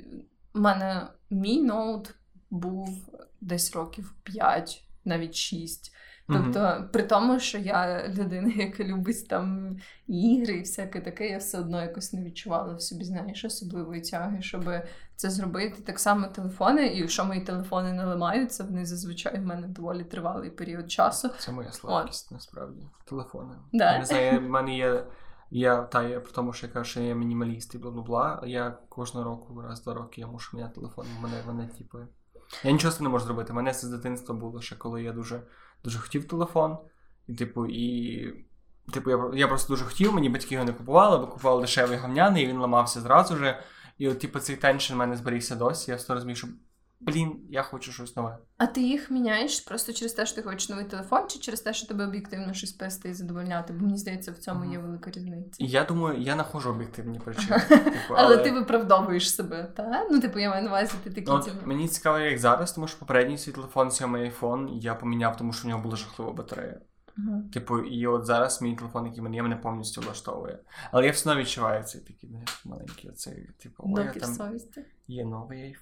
[0.53, 2.15] в мене мій ноут
[2.49, 3.09] був
[3.41, 5.92] десь років 5, навіть 6.
[6.27, 6.87] Тобто, mm-hmm.
[6.87, 11.81] при тому, що я людина, яка любить там ігри і всяке таке, я все одно
[11.81, 14.63] якось не відчувала в собі, знаєш, особливої тяги, щоб
[15.15, 15.81] це зробити.
[15.81, 20.49] Так само телефони, і якщо мої телефони не ламаються, вони зазвичай в мене доволі тривалий
[20.49, 21.29] період часу.
[21.39, 22.31] Це моя слабкість, От.
[22.31, 22.81] насправді.
[23.05, 23.55] Телефони.
[23.73, 23.93] Да?
[23.93, 25.05] Я не знаю, в мене є.
[25.55, 28.43] Я та я при тому, що я кажу, що я мінімаліст і бла бла бла.
[28.45, 31.05] Я кожного року, раз два роки, я мушу міняти телефон.
[31.21, 31.97] Мене мене типу.
[32.63, 33.53] Я нічого з не можу зробити.
[33.53, 35.41] Мене це з дитинства було ще коли я дуже
[35.83, 36.77] дуже хотів телефон.
[37.27, 38.45] І, типу, і.
[38.93, 42.43] Типу, я я просто дуже хотів, мені батьки його не купували, бо купували дешевий гавняний,
[42.43, 43.63] і він ламався зразу же.
[43.97, 45.91] І от, типу, цей теншн в мене зберігся досі.
[45.91, 46.47] Я все розумію, що
[47.05, 48.37] блін, я хочу щось нове.
[48.57, 51.73] А ти їх міняєш просто через те, що ти хочеш новий телефон, чи через те,
[51.73, 53.73] що тебе об'єктивно щось пести і задовольняти?
[53.73, 55.57] Бо мені здається, в цьому є велика різниця.
[55.59, 57.59] Я думаю, я знаходжу об'єктивні причини.
[57.69, 58.17] Типу, але...
[58.17, 60.07] але ти виправдовуєш себе, так?
[60.11, 61.27] Ну, типу, я маю на увазі, ти такі.
[61.27, 65.53] Ну, мені цікаво, як зараз, тому що попередній свій телефон, сьомий iPhone, я поміняв, тому
[65.53, 66.81] що в нього була жахлива батарея.
[67.17, 67.51] Uh-huh.
[67.51, 70.59] Типу, і от зараз мій телефон, який мене, мене повністю влаштовує.
[70.91, 72.29] Але я все одно відчуваю цей такий
[72.65, 74.59] маленький оцей, типу, ой, там
[75.07, 75.73] є новий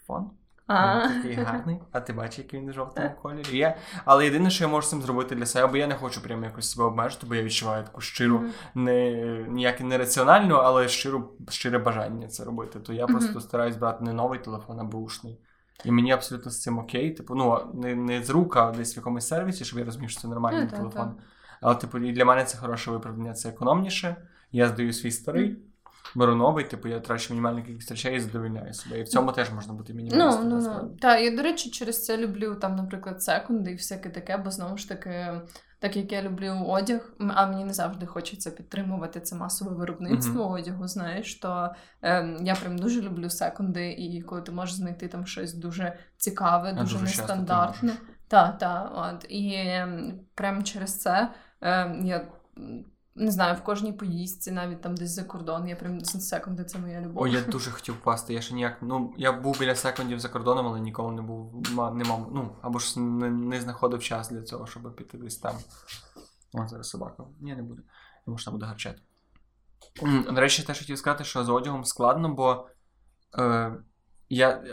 [0.69, 3.77] Він такий гарний, а ти бачиш, який він в жовтому кольорі є.
[4.05, 6.71] Але єдине, що я можу цим зробити для себе, бо я не хочу прямо якось
[6.71, 8.51] себе обмежити, бо я відчуваю таку щиру, mm-hmm.
[8.75, 9.11] не
[9.49, 12.79] ніяк не раціональну, але щиру, щире бажання це робити.
[12.79, 13.11] То я mm-hmm.
[13.11, 15.39] просто стараюсь брати не новий телефон, а бушний.
[15.85, 17.11] І мені абсолютно з цим окей.
[17.11, 20.21] Типу, ну не не з рук, а десь в якомусь сервісі, щоб я розумів, що
[20.21, 20.77] це нормальний mm-hmm.
[20.77, 21.15] телефон.
[21.61, 24.15] Але типу, і для мене це хороше виправдання, це економніше.
[24.51, 25.57] Я здаю свій старий
[26.15, 28.99] беру новий, типу я трачу мінімальну кількість речей і задовільняю себе.
[28.99, 30.49] І в цьому теж можна бути мінімалістом.
[30.49, 30.97] Ну, ну, ну.
[31.01, 34.77] Так, я, до речі, через це люблю там, наприклад, секунди і всяке таке, бо знову
[34.77, 35.41] ж таки.
[35.79, 40.51] Так як я люблю одяг, а мені не завжди хочеться підтримувати це масове виробництво uh-huh.
[40.51, 45.25] одягу, знаєш, то е, я прям дуже люблю секунди, і коли ти можеш знайти там
[45.25, 47.93] щось дуже цікаве, дуже, дуже нестандартне.
[48.27, 49.25] Так, так, от.
[49.29, 51.31] І е, прямо через це
[51.61, 52.27] е, я
[53.21, 55.67] не знаю, в кожній поїздці, навіть там десь за кордон.
[55.67, 57.23] Я прям секунди, це моя любов.
[57.23, 58.33] О, я дуже хотів впасти.
[58.33, 58.77] Я ще ніяк.
[58.81, 61.63] Ну, я був біля секундів за кордоном, але ніколи не був.
[61.93, 65.55] Не мав, ну, або ж не, не знаходив час для цього, щоб піти десь там.
[66.53, 67.23] О, зараз собака.
[67.39, 67.81] Ні, не буде.
[68.25, 69.01] Тому що буде гарчати.
[70.31, 72.67] До речі, теж хотів сказати, що з одягом складно, бо.
[73.37, 73.73] Е,
[74.33, 74.63] я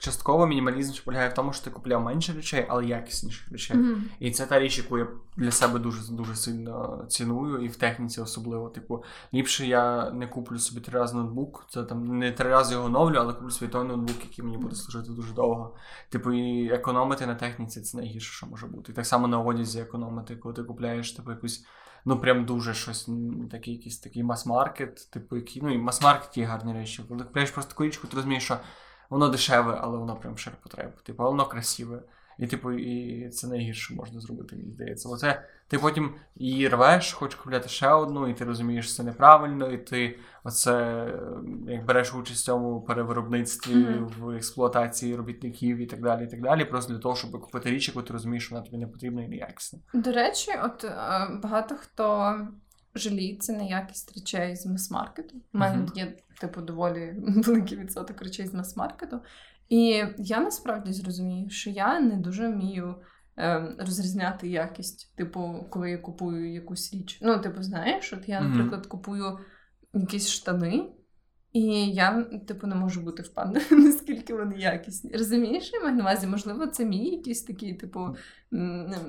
[0.00, 3.76] частково мінімалізм полягає в тому, що ти купляв менше речей, але якісніших речей.
[3.76, 4.00] Mm-hmm.
[4.18, 8.20] І це та річ, яку я для себе дуже дуже сильно ціную, і в техніці
[8.20, 8.68] особливо.
[8.68, 12.86] Типу, ліпше я не куплю собі три рази ноутбук, це там не три рази його
[12.86, 15.76] оновлю, але куплю свій той ноутбук, який мені буде служити дуже довго.
[16.08, 18.92] Типу, і економити на техніці це найгірше, що може бути.
[18.92, 21.66] І так само на одязі економити, коли ти купляєш типу, якусь.
[22.06, 23.08] Ну, прям дуже щось
[23.50, 27.04] такий якийсь такий мас-маркет, типу, який, ну і мас-маркет є гарні речі.
[27.08, 28.58] Коли купляєш просто таку річку, ти розумієш, що
[29.10, 31.00] воно дешеве, але воно прям ширпотреб.
[31.02, 32.02] Типу, воно красиве.
[32.38, 35.08] І, типу, і це найгірше можна зробити, мені здається.
[35.08, 39.72] Оце ти потім її рвеш, хочеш купляти ще одну, і ти розумієш, що це неправильно,
[39.72, 41.06] і ти оце
[41.68, 44.08] як береш участь в цьому перевиробництві, mm-hmm.
[44.18, 46.24] в експлуатації робітників і так далі.
[46.24, 48.78] і так далі, Просто для того, щоб купити річ, яку ти розумієш, що вона тобі
[48.78, 49.78] не потрібна і не якісна.
[49.94, 50.90] До речі, от е,
[51.42, 52.38] багато хто
[52.94, 55.34] жаліється на якість речей з мас-маркету.
[55.52, 55.96] У мене uh-huh.
[55.96, 59.20] є, типу, доволі великий відсоток речей з мас-маркету.
[59.68, 62.94] І я насправді зрозумію, що я не дуже вмію
[63.38, 67.18] е, розрізняти якість, типу, коли я купую якусь річ.
[67.22, 69.38] Ну, типу, знаєш, от я, наприклад, купую
[69.94, 70.90] якісь штани.
[71.54, 75.10] І я, типу, не можу бути впевнена, наскільки вони якісні.
[75.12, 78.16] Розумієш, я маю на увазі, можливо, це мій якийсь такий, типу,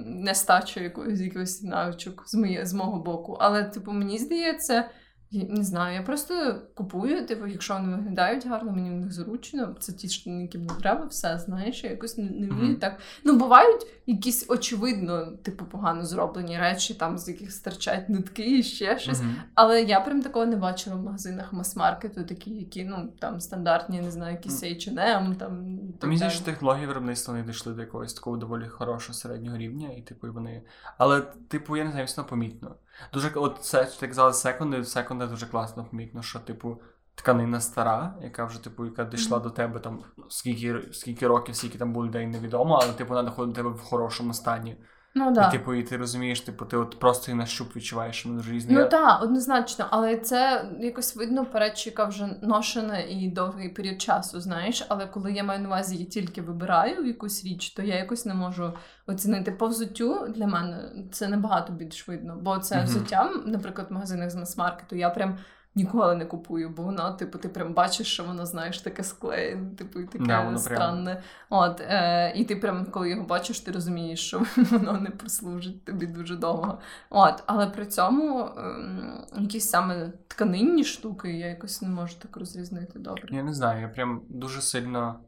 [0.06, 3.38] нестача якогось якогось навичок з моє, з мого боку.
[3.40, 4.90] Але, типу, мені здається,
[5.32, 9.76] не знаю, я просто купую, типу, якщо вони виглядають гарно, мені в них зручно.
[9.80, 12.80] Це ті, що які мені треба, все знаєш, я якось не, не вмію mm-hmm.
[12.80, 13.00] так.
[13.24, 19.00] Ну, бувають якісь очевидно, типу, погано зроблені речі, там з яких стирчать нитки і ще
[19.00, 19.22] щось.
[19.22, 19.34] Mm-hmm.
[19.54, 24.12] Але я прям такого не бачила в магазинах мас-маркету, такі, які ну там стандартні, не
[24.12, 25.80] знаю, якісь H&M, там.
[26.02, 30.02] Мені здається, що технології виробництва не дійшли до якогось такого доволі хорошого середнього рівня, і
[30.02, 30.62] типу вони.
[30.98, 32.76] Але, типу, я не знаю, все помітно.
[33.14, 36.82] Дуже от це так казали секунди, секунди дуже класно помітно, що, типу,
[37.16, 39.44] тканина стара, яка вже, типу, яка дійшла mm-hmm.
[39.44, 43.56] до тебе там скільки скільки років, скільки там було людей, невідомо, але типу вона доходить
[43.56, 44.78] до тебе в хорошому стані.
[45.18, 45.48] Ну, да.
[45.48, 48.52] І типу, і ти розумієш, типу, ти от просто і на щуп відчуваєш, що дуже
[48.52, 48.74] різні.
[48.74, 54.42] Ну так, однозначно, але це якось видно перед, яка вже ношена і довгий період часу,
[54.42, 54.86] знаєш.
[54.90, 58.34] Але коли я маю на увазі, я тільки вибираю якусь річ, то я якось не
[58.34, 58.74] можу
[59.08, 62.38] оцінити по взуттю для мене це набагато більш видно.
[62.42, 62.84] Бо це mm-hmm.
[62.84, 65.38] взуття, наприклад, в магазинах з мас-маркету, я прям
[65.76, 70.00] ніколи не купую, бо воно, типу, ти прям бачиш, що воно, знаєш, таке склеєне, типу,
[70.00, 71.12] і таке Да, странне.
[71.14, 71.24] Прям...
[71.50, 76.08] От, е, І ти прям, коли його бачиш, ти розумієш, що воно не прослужить тобі
[76.08, 76.80] дуже довго.
[77.10, 83.00] От, Але при цьому е, якісь саме тканинні штуки я якось не можу так розрізнити
[83.00, 83.28] добре.
[83.32, 85.20] Я не знаю, я прям дуже сильно.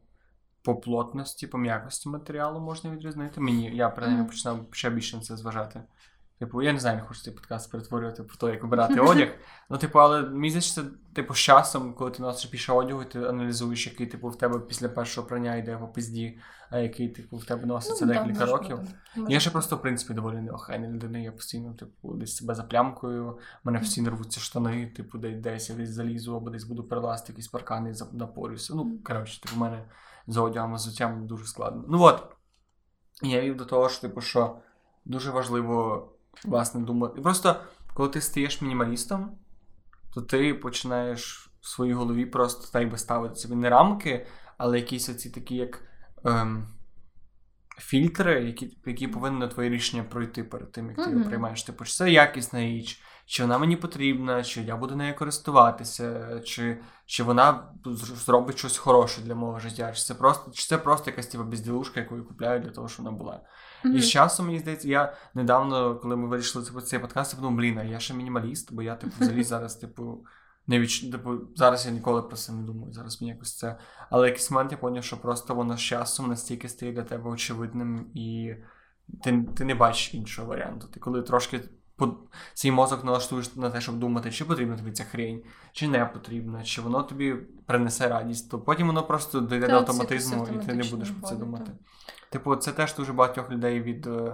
[0.62, 3.42] По плотності, по м'якості матеріалу можна відрізнити.
[3.42, 5.82] Мені я принаймні починав ще більше на це зважати.
[6.40, 9.30] Типу, я не знаю, не хочу цей подкаст перетворювати про те, як обирати одяг.
[9.70, 10.84] Ну, типу, але мені здається,
[11.14, 14.90] типу, з часом, коли ти носиш більше одягу, ти аналізуєш, який типу в тебе після
[14.90, 18.80] першого прання йде по пизді, а який типу в тебе носиться ну, декілька так, років.
[19.16, 19.34] Можна.
[19.34, 21.20] Я ще просто, в принципі, доволі неохайна людина.
[21.20, 25.76] Я постійно, типу, десь себе заплямкою, в мене постійно рвуться штани, типу, десь десь я
[25.76, 28.76] десь залізу, або десь буду перелазити якісь паркани напорюся.
[28.76, 29.86] Ну, коротше, типу, в мене
[30.28, 31.84] за одягом, взуттям дуже складно.
[31.88, 32.24] Ну от.
[33.22, 34.58] Я вів до того, що, типу, що
[35.06, 36.08] дуже важливо
[36.46, 37.22] власне думати.
[37.22, 37.56] Просто
[37.94, 39.32] коли ти стаєш мінімалістом,
[40.14, 44.28] то ти починаєш в своїй голові просто так би ставити собі не рамки,
[44.58, 45.84] але якісь оці такі, як
[46.26, 46.68] ем,
[47.78, 51.64] фільтри, які які повинні на твоє рішення пройти перед тим, як ти його приймаєш.
[51.64, 56.78] Типу, чи це якісна річ, чи вона мені потрібна, чи я буду нею користуватися, чи
[57.06, 57.70] чи вона
[58.26, 62.00] зробить щось хороше для мого життя, чи це просто чи це просто якась типу, безділушка,
[62.00, 63.42] яку я купляю для того, щоб вона була.
[63.84, 63.94] Mm-hmm.
[63.94, 67.58] І з часом, мені здається, я недавно, коли ми вирішили типу, цей подкаст, я подумав,
[67.58, 70.26] блін, а я ще мінімаліст, бо я типу взагалі зараз, типу.
[70.70, 71.12] Не відч...
[71.12, 72.94] типу, зараз я ніколи про це не думаю.
[72.94, 73.80] Зараз мені якось це.
[74.10, 78.12] Але якийсь момент я поняв, що просто воно з часом настільки стає для тебе очевидним,
[78.14, 78.56] і
[79.24, 80.88] ти ти не бачиш іншого варіанту.
[80.88, 81.62] Ти коли трошки
[82.54, 85.42] свій мозок налаштуєш на те, щоб думати, чи потрібна тобі ця хрень,
[85.72, 87.36] чи не потрібна, чи воно тобі
[87.66, 91.36] принесе радість, то потім воно просто дійде до автоматизму, і ти не будеш про це
[91.36, 91.72] думати.
[92.30, 94.34] Типу, це теж дуже багатьох людей від, е,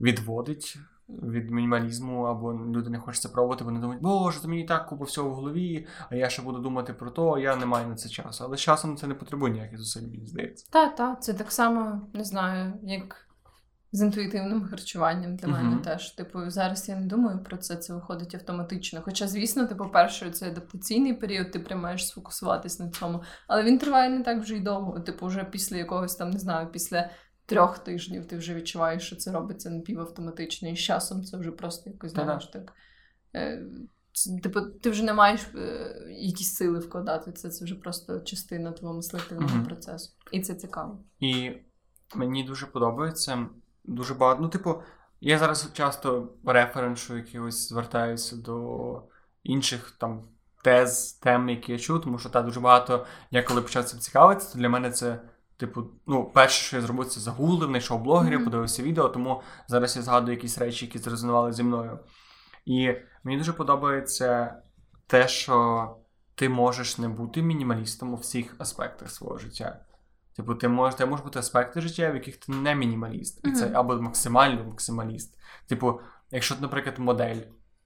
[0.00, 0.78] відводить.
[1.08, 5.04] Від мінімалізму, або люди не хочуть це пробувати, вони думають, боже, то мені так купа
[5.04, 8.08] всього в голові, а я ще буду думати про то, я не маю на це
[8.08, 8.44] часу.
[8.44, 10.66] Але з часом це не потребує ніяких зусиль, мені здається.
[10.70, 13.25] Так, так, це так само не знаю, як
[13.92, 15.82] з інтуїтивним харчуванням для мене uh-huh.
[15.82, 16.10] теж.
[16.10, 19.02] Типу, зараз я не думаю про це, це виходить автоматично.
[19.04, 24.10] Хоча, звісно, типу, перше, це адаптаційний період, ти приймаєш сфокусуватись на цьому, але він триває
[24.10, 25.00] не так вже й довго.
[25.00, 27.10] Типу, вже після якогось там, не знаю, після
[27.46, 31.90] трьох тижнів ти вже відчуваєш, що це робиться напівавтоматично, і з часом це вже просто
[31.90, 32.72] якось знаєш так.
[33.34, 33.62] Е,
[34.42, 37.32] Типу, ти вже не маєш е, якісь сили вкладати.
[37.32, 39.64] Це це вже просто частина твого мислительного mm-hmm.
[39.64, 40.12] процесу.
[40.32, 41.04] І це цікаво.
[41.20, 41.52] І
[42.14, 43.46] мені дуже подобається
[43.86, 44.42] дуже багато.
[44.42, 44.82] Ну, типу,
[45.20, 49.02] я зараз часто референшу якихось звертаюся до
[49.42, 50.28] інших там
[50.64, 54.52] тез, тем, які я чув, тому що та дуже багато я коли почав цим цікавитися,
[54.52, 55.20] то для мене це.
[55.58, 58.44] Типу, ну, перше, що я зробив, це загуглив, знайшов блогерів, mm-hmm.
[58.44, 61.98] подивився відео, тому зараз я згадую якісь речі, які зрезонували зі мною.
[62.64, 64.62] І мені дуже подобається
[65.06, 65.96] те, що
[66.34, 69.85] ти можеш не бути мінімалістом у всіх аспектах свого життя.
[70.36, 73.70] Типу, ти можеш ти можеш бути аспекти життя, в яких ти не мінімаліст, і це
[73.74, 75.38] або максимально максималіст.
[75.66, 77.36] Типу, якщо ти, наприклад, модель,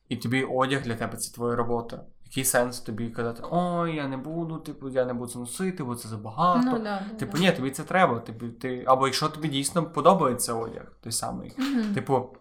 [0.09, 2.05] і тобі одяг для тебе це твоя робота.
[2.25, 5.95] Який сенс тобі казати, ой, я не буду, типу, я не буду це носити, бо
[5.95, 6.71] це забагато.
[6.73, 8.21] Ну, да, типу, ні, тобі це треба.
[8.21, 11.51] Типу, ти, Або якщо тобі дійсно подобається одяг, той самий.
[11.51, 11.95] Mm-hmm.
[11.95, 12.37] Типу,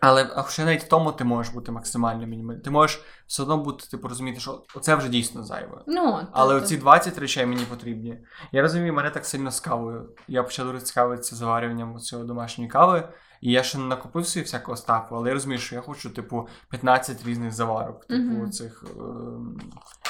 [0.00, 2.62] але а ще навіть в тому ти можеш бути максимально мінімальним.
[2.62, 5.82] Ти можеш все одно бути, типу, розуміти, що це вже дійсно зайве.
[5.86, 8.18] Ну, Але оці 20 речей мені потрібні.
[8.52, 10.08] Я розумію, мене так сильно з кавою.
[10.28, 13.08] Я почав дуже цікавитися заварюванням цього домашньої кави.
[13.40, 16.10] І я ще не накупив собі всякого stuff у, але я розумію, що я хочу,
[16.10, 18.50] типу, 15 різних заварок, типу, mm-hmm.
[18.50, 19.00] цих е-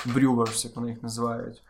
[0.04, 1.62] brewers, як вони їх називають.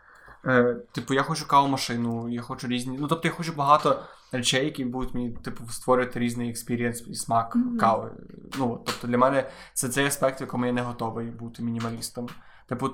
[0.46, 2.98] Е, Типу, я хочу каву-машину, я хочу різні.
[3.00, 7.56] Ну, тобто я хочу багато речей, які будуть мені, типу, створювати різний experience і смак
[7.56, 7.76] mm-hmm.
[7.76, 8.10] кави.
[8.58, 12.28] Ну, тобто для мене це цей аспект, в якому я не готовий бути мінімалістом.
[12.68, 12.90] Типу,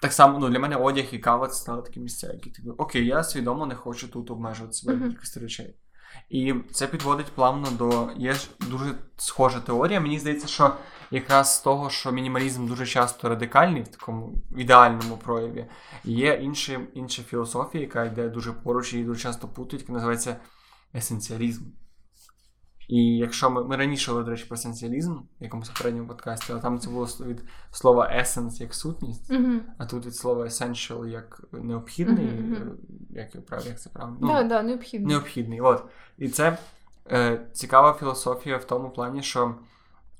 [0.00, 3.06] так само ну, для мене одяг і кава це стали такі місця, які типу, окей,
[3.06, 5.06] я свідомо не хочу тут обмежувати себе mm-hmm.
[5.06, 5.76] якихось речей.
[6.30, 8.10] І це підводить плавно до.
[8.16, 10.00] Є ж дуже схожа теорія.
[10.00, 10.76] Мені здається, що
[11.10, 15.66] якраз з того, що мінімалізм дуже часто радикальний в такому ідеальному прояві,
[16.04, 20.36] є інша, інша філософія, яка йде дуже поруч і дуже часто путають, яка називається
[20.94, 21.62] есенціалізм.
[22.88, 26.60] І якщо ми ми раніше говорили, до речі, про есенціалізм в якомусь попередньому подкасті, але
[26.60, 29.58] там це було від слова essence як сутність, mm-hmm.
[29.78, 32.70] а тут від слова essential як необхідний, mm-hmm.
[33.10, 33.34] як
[33.66, 34.18] як це правильно?
[34.20, 35.08] Ну, да, да, необхідний.
[35.08, 35.60] Необхідний.
[35.60, 35.84] От.
[36.18, 36.58] І це
[37.12, 39.54] е, цікава філософія в тому плані, що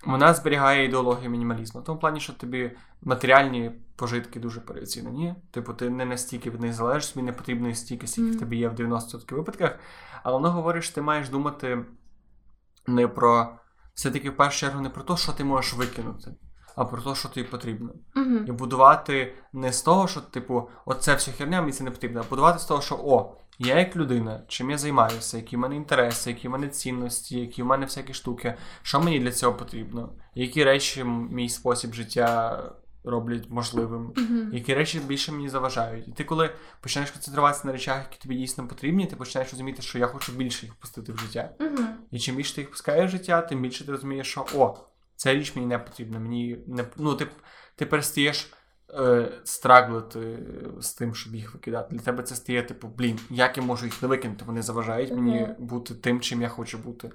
[0.06, 1.80] вона зберігає ідеологію мінімалізму.
[1.80, 2.70] В тому плані, що тобі
[3.02, 5.34] матеріальні пожитки дуже переоцінені.
[5.50, 8.36] Типу, ти не настільки від них залежиш, тобі не потрібно стільки, скільки mm-hmm.
[8.36, 9.78] в тебе є в 90% випадках.
[10.22, 11.84] Але воно говорить, що ти маєш думати
[12.86, 13.58] не про
[13.94, 16.34] все-таки в першу чергу не про те, що ти можеш викинути,
[16.76, 17.92] а про те, що тобі потрібно.
[18.16, 18.36] Угу.
[18.46, 22.30] І будувати не з того, що, типу, оце все херня, мені це не потрібно, а
[22.30, 26.30] будувати з того, що о, я як людина, чим я займаюся, які в мене інтереси,
[26.30, 30.64] які в мене цінності, які в мене всякі штуки, що мені для цього потрібно, які
[30.64, 32.58] речі мій спосіб життя
[33.04, 34.52] роблять можливим, Угу.
[34.52, 36.08] які речі більше мені заважають.
[36.08, 36.50] І ти, коли
[36.80, 40.66] починаєш концентруватися на речах, які тобі дійсно потрібні, ти починаєш розуміти, що я хочу більше
[40.66, 41.50] їх пустити в життя.
[41.60, 41.84] Угу.
[42.10, 44.78] І чим більше ти їх пускаєш в життя, тим більше ти розумієш, що о,
[45.16, 46.18] ця річ мені не потрібна.
[46.18, 47.28] Мені не ну, ти,
[47.76, 48.52] ти перестаєш
[48.90, 50.38] е, страглити
[50.80, 51.94] з тим, щоб їх викидати.
[51.96, 54.44] Для тебе це стає, типу, блін, як я можу їх не викинути?
[54.44, 57.10] Вони заважають мені бути тим, чим я хочу бути.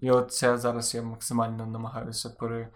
[0.00, 2.68] І от це зараз я максимально намагаюся пере,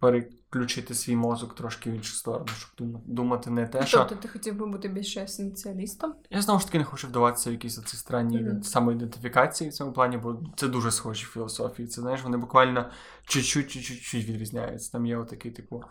[0.00, 3.98] переключити свій мозок трошки в іншу сторону, щоб думати не те, що.
[3.98, 6.14] Тобто ти хотів би бути більше есенціалістом?
[6.30, 8.62] Я знову ж таки не хочу вдаватися в якісь оці странні Мгм.
[8.62, 11.88] самоідентифікації в цьому плані, бо це дуже схожі філософії.
[11.88, 12.90] Це знаєш, вони буквально
[13.24, 14.92] чуть-чуть, чуть-чуть відрізняються.
[14.92, 15.82] Там є отакий, типу.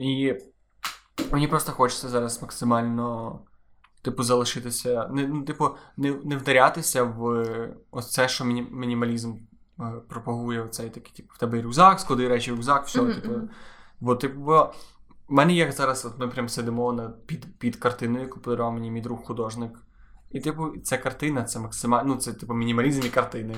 [0.00, 0.34] І
[1.32, 3.38] мені просто хочеться зараз максимально,
[4.02, 5.08] типу, залишитися.
[5.12, 7.44] Не, ну, типу, не, не вдарятися в
[7.90, 9.36] ось це, що міні, мінімалізм е,
[10.08, 13.34] пропагує оцей такий, типу, в тебе і рюкзак, склади речі в рюкзак, все, Мгм, типу.
[14.00, 14.72] Бо, типу, бо
[15.28, 18.90] в мене є зараз, от ми прям сидимо на, під, під картиною, яку подарував мені
[18.90, 19.72] мій друг художник.
[20.30, 23.54] І, типу, ця картина це максимально, ну, це типу мінімалізм і картини.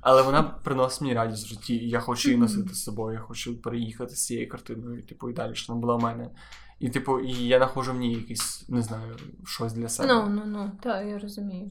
[0.00, 3.20] Але вона приносить мені радість в житті, і я хочу її носити з собою, я
[3.20, 6.30] хочу переїхати з цією картиною, типу, і далі, що вона була в мене.
[6.80, 10.14] І, типу, і я знаходжу в ній якийсь, не знаю, щось для себе.
[10.14, 11.70] Ну, ну, ну, так, я розумію.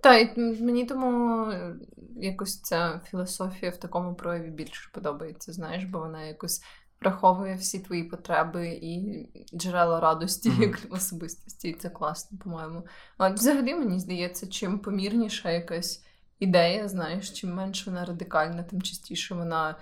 [0.00, 1.76] Та, і мені тому е,
[2.16, 6.62] якось ця філософія в такому прояві більше подобається, знаєш, бо вона якось
[7.00, 10.62] враховує всі твої потреби і джерела радості Мгм.
[10.62, 12.86] як особистості, і це класно, по-моєму.
[13.18, 16.04] От взагалі мені здається, чим помірніша якась
[16.38, 19.76] ідея, знаєш, чим менше вона радикальна, тим частіше вона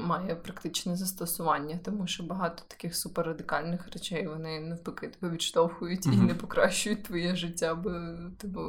[0.00, 6.26] має практичне застосування, тому що багато таких суперрадикальних речей вони навпаки тебе відштовхують і Мгм.
[6.26, 7.90] не покращують твоє життя, бо
[8.38, 8.60] типу.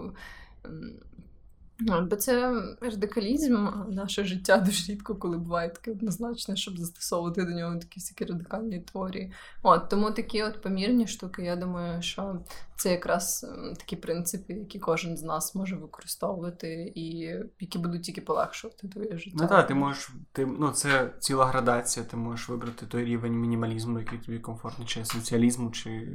[1.80, 7.76] Бо це радикалізм, наше життя дуже рідко, коли буває таке однозначне, щоб застосовувати до нього
[7.76, 9.32] такі всякі радикальні теорії.
[9.64, 12.40] От тому такі от помірні штуки, я думаю, що
[12.76, 13.48] це якраз
[13.78, 19.38] такі принципи, які кожен з нас може використовувати, і які будуть тільки полегшувати твоє життя.
[19.42, 24.00] Ну так, ти можеш, ти, ну це ціла градація, ти можеш вибрати той рівень мінімалізму,
[24.00, 26.08] який тобі комфортний, чи есенціалізму, чи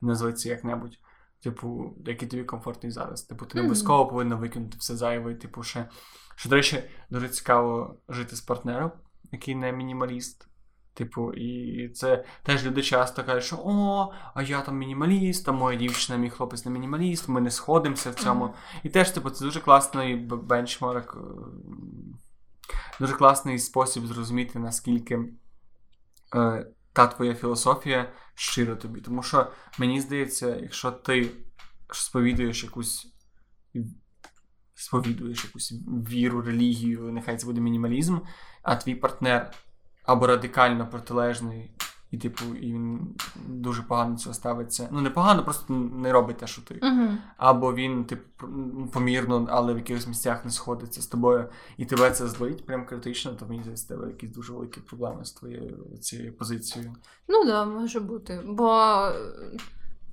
[0.00, 0.98] назви як-небудь.
[1.44, 3.22] Типу, який тобі комфортний зараз.
[3.22, 5.88] Типу, ти не обов'язково повинна викинути все зайве, і, типу, ще.
[6.36, 8.92] Що, до речі, дуже цікаво жити з партнером,
[9.32, 10.48] який не мінімаліст.
[10.94, 15.78] Типу, і це теж люди часто кажуть, що о, а я там мінімаліст, а моя
[15.78, 18.54] дівчина, мій хлопець не мінімаліст, ми не сходимося в цьому.
[18.82, 21.44] І теж, типу, це дуже класний бенчмарк, е,
[23.00, 25.18] дуже класний спосіб зрозуміти, наскільки
[26.34, 29.00] е, та твоя філософія щира тобі.
[29.00, 31.30] Тому що мені здається, якщо ти
[31.92, 33.14] сповідуєш якусь
[34.74, 35.74] сповідуєш якусь
[36.10, 38.18] віру, релігію, нехай це буде мінімалізм,
[38.62, 39.50] а твій партнер
[40.04, 41.70] або радикально протилежний,
[42.14, 44.88] і, типу, і він дуже погано цього ставиться.
[44.92, 46.80] Ну, не погано, просто не робить те, що ти.
[46.82, 47.08] Угу.
[47.36, 48.46] Або він, типу,
[48.92, 53.32] помірно, але в якихось місцях не сходиться з тобою, і тебе це злить прям критично,
[53.32, 56.94] то мені здається, тебе якісь дуже великі проблеми з твоєю цією позицією.
[57.28, 58.42] Ну да, може бути.
[58.46, 59.08] Бо,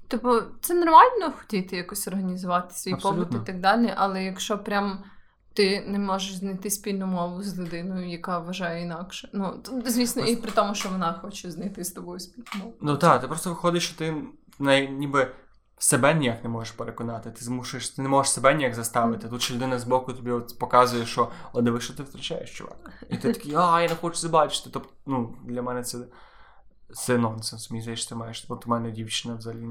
[0.07, 3.25] типу, це нормально хотіти якось організувати свій Абсолютно.
[3.25, 5.03] побут і так далі, але якщо прям
[5.53, 9.29] ти не можеш знайти спільну мову з людиною, яка вважає інакше.
[9.33, 12.73] Ну, звісно, і при тому, що вона хоче знайти з тобою спільну мову.
[12.81, 14.15] Ну так, ти просто виходиш, що ти
[14.59, 15.31] не, ніби
[15.77, 17.31] себе ніяк не можеш переконати.
[17.31, 19.29] Ти змушуєш, ти не можеш себе ніяк заставити.
[19.29, 23.03] Тут ще людина збоку тобі от показує, що о, диви, що ти втрачаєш, чувак.
[23.09, 24.69] І ти такий, а, я не хочу це бачити.
[24.73, 25.97] Тобто, ну, для мене це.
[26.93, 28.45] Це нонсенс, мені здається, ти маєш.
[28.49, 29.65] От у мене дівчина взагалі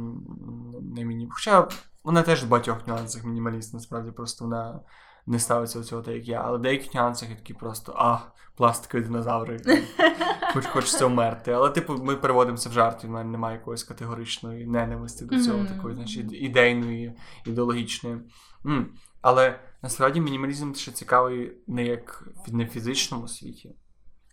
[0.83, 1.29] не міні.
[1.31, 1.69] Хоча
[2.05, 4.81] вона теж в багатьох нюансах мінімаліст, насправді просто вона
[5.31, 6.41] не ставиться до цього так, як я.
[6.41, 8.19] Але в деяких нюансах я такий просто а,
[8.57, 9.61] пластикові динозаври.
[10.53, 11.53] Хоч хочеться вмерти.
[11.53, 15.59] Але, типу, ми переводимося в жарт, і в мене немає якоїсь категоричної ненависті до цього,
[15.59, 15.67] Мгм.
[15.67, 17.15] такої, значить, ідейної,
[17.47, 18.17] ідеологічної.
[18.67, 18.95] М.
[19.21, 23.77] Але насправді мінімалізм ще цікавий не як в фізичному світі.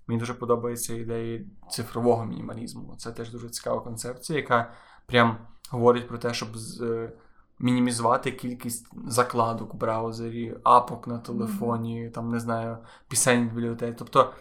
[0.08, 2.96] Мені дуже подобається ідея цифрового мінімалізму.
[2.98, 4.74] Це теж дуже цікава концепція, яка
[5.08, 5.38] прям
[5.70, 7.12] говорить про те, щоб з, е,
[7.60, 12.78] мінімізувати кількість закладок в браузері, апок на телефоні, там не знаю,
[13.08, 13.96] пісень в бібліотеці.
[13.98, 14.34] Тобто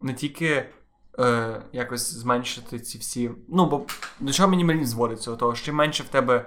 [0.00, 0.66] не тільки
[1.18, 3.30] е, якось зменшити ці всі.
[3.48, 3.86] Ну, бо
[4.20, 5.36] до чого мінімалізм зводиться?
[5.36, 6.46] Того, що чим менше в тебе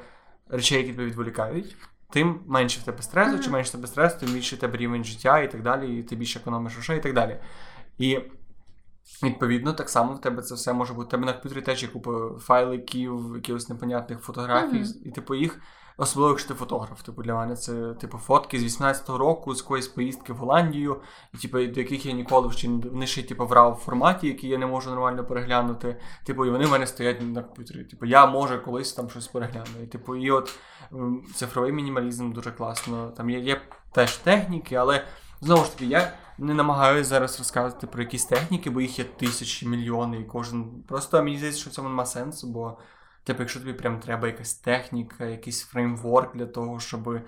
[0.49, 1.75] речей, які тебе відволікають,
[2.09, 3.43] тим менше в тебе стресу, Мгм.
[3.43, 6.03] чим менше в тебе стресу, тим більше в тебе рівень життя і так далі, і
[6.03, 7.39] ти більше економиш грошей і так далі.
[7.97, 8.19] І
[9.23, 11.07] Відповідно, так само в тебе це все може бути.
[11.07, 15.03] У тебе на комп'ютері теж є купа файликів, якихось непонятних фотографій, mm-hmm.
[15.05, 15.59] і типу їх.
[15.97, 17.01] Особливо, якщо ти фотограф.
[17.03, 21.01] Типу для мене це типу фотки з 18-го року, з якоїсь поїздки в Голландію,
[21.33, 24.57] і типу, до яких я ніколи ще вони ще типу, в RAW форматі, які я
[24.57, 25.99] не можу нормально переглянути.
[26.23, 27.83] Типу, і вони в мене стоять на комп'ютері.
[27.83, 29.83] Типу, я може колись там щось перегляну.
[29.83, 30.59] І, Типу, і от
[31.35, 33.11] цифровий мінімалізм дуже класно.
[33.17, 35.05] Там є, є теж техніки, але
[35.41, 39.67] знову ж таки, я не намагаюся зараз розказувати про якісь техніки, бо їх є тисячі,
[39.67, 40.83] мільйони, і кожен.
[40.87, 42.77] Просто мені здається, що в цьому нема сенсу, бо.
[43.23, 47.19] Типу, якщо тобі прям треба якась техніка, якийсь фреймворк для того, щоб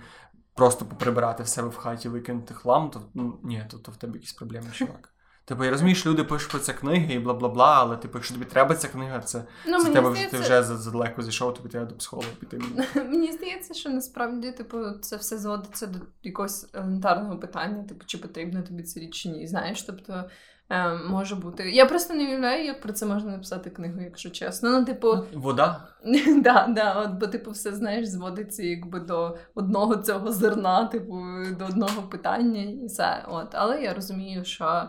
[0.54, 4.14] просто поприбирати в себе в хаті, викинути хлам, то ну, ні, то, то в тебе
[4.14, 5.12] якісь проблеми, чувак.
[5.44, 8.18] Типу, я розумію, що люди пишуть про це книги і бла бла бла, але типу,
[8.18, 10.36] якщо тобі треба ця книга, це ну, це тебе здається...
[10.36, 12.60] ти вже задалеко зійшов, тобі треба до психолога піти.
[12.94, 18.62] Мені здається, що насправді типу, це все зводиться до якогось елементарного питання, типу, чи потрібно
[18.62, 19.46] тобі це річ чи ні.
[19.46, 20.24] Знаєш, тобто
[20.70, 21.70] Е, Може бути.
[21.70, 24.70] Я просто не уявляю, як про це можна написати книгу, якщо чесно.
[24.70, 25.88] Ну, типу, вода?
[26.42, 31.22] да, да, от, Бо, типу, все знаєш, зводиться якби до одного цього зерна, типу,
[31.58, 33.24] до одного питання і все.
[33.28, 33.48] От.
[33.52, 34.82] Але я розумію, що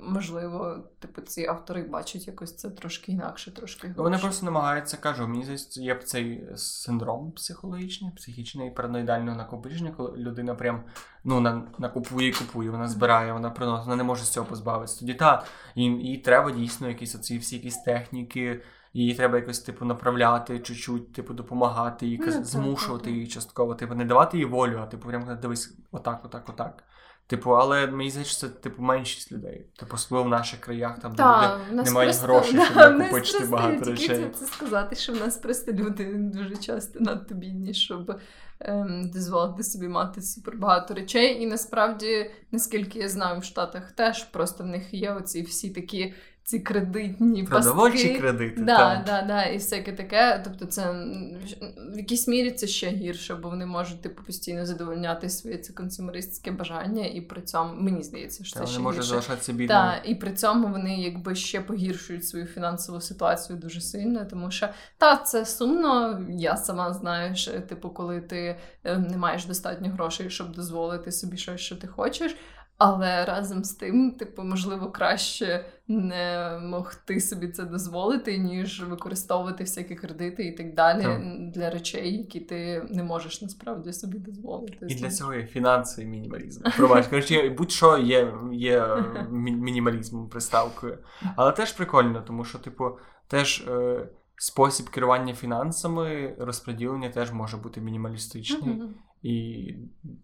[0.00, 3.86] можливо, типу, ці автори бачать якось це трошки інакше, трошки.
[3.86, 4.02] глибше.
[4.02, 10.54] Вони просто намагаються, кажу, мені здається, є цей синдром психологічний, психічний параноїдального накопичення, коли людина
[10.54, 10.84] прям
[11.24, 15.00] ну, на, накупує і купує, вона збирає, вона приносить, вона не може з цього позбавитися.
[15.00, 18.62] Тоді та, їй, їй треба дійсно якісь оці всі якісь техніки.
[18.96, 24.04] Її треба якось типу направляти, чуть-чуть, типу, допомагати, їй ну, змушувати її частково, типу, не
[24.04, 26.84] давати їй волю, а типу прямо дивись отак, отак, отак.
[27.26, 29.66] Типу, але мені здається, це типу меншість людей.
[29.78, 33.84] Типу, особливо в наших краях, там Та, де люди не грошей, щоб да, накопичити багато
[33.84, 34.08] речей.
[34.08, 38.20] Це, це сказати, що в нас просто люди дуже часто надто бідні, щоб
[38.60, 41.42] ем, дозволити собі мати супер багато речей.
[41.42, 46.14] І насправді, наскільки я знаю, в Штатах теж просто в них є оці всі такі
[46.44, 48.18] ці кредитні Продовольчі пастки.
[48.20, 48.60] кредити.
[48.62, 49.04] Да, так.
[49.04, 50.40] да, да, і всяке таке.
[50.44, 50.92] Тобто, це
[51.94, 56.50] в якійсь мірі це ще гірше, бо вони можуть типу постійно задовольняти своє це консумеристське
[56.50, 59.08] бажання, і при цьому мені здається, що Та, це ще може гірше.
[59.08, 59.80] залишатися бідними.
[59.80, 64.68] Так, і при цьому вони якби ще погіршують свою фінансову ситуацію дуже сильно, тому що
[64.98, 66.20] та це сумно.
[66.30, 71.36] Я сама знаю, що типу, коли ти е, не маєш достатньо грошей, щоб дозволити собі
[71.36, 72.36] щось, що ти хочеш.
[72.78, 79.94] Але разом з тим, типу, можливо, краще не могти собі це дозволити, ніж використовувати всякі
[79.94, 81.50] кредити і так далі так.
[81.54, 84.86] для речей, які ти не можеш насправді собі дозволити.
[84.88, 86.64] І для цього є фінансовий мінімалізм.
[86.76, 90.98] Пробач, коротше, будь-що є є мінімалізмом приставкою.
[91.36, 92.98] Але теж прикольно, тому що, типу,
[93.28, 93.64] теж.
[93.68, 98.74] Е- Спосіб керування фінансами, розподілення теж може бути мінімалістичний.
[98.74, 98.88] Mm-hmm.
[99.24, 99.74] І,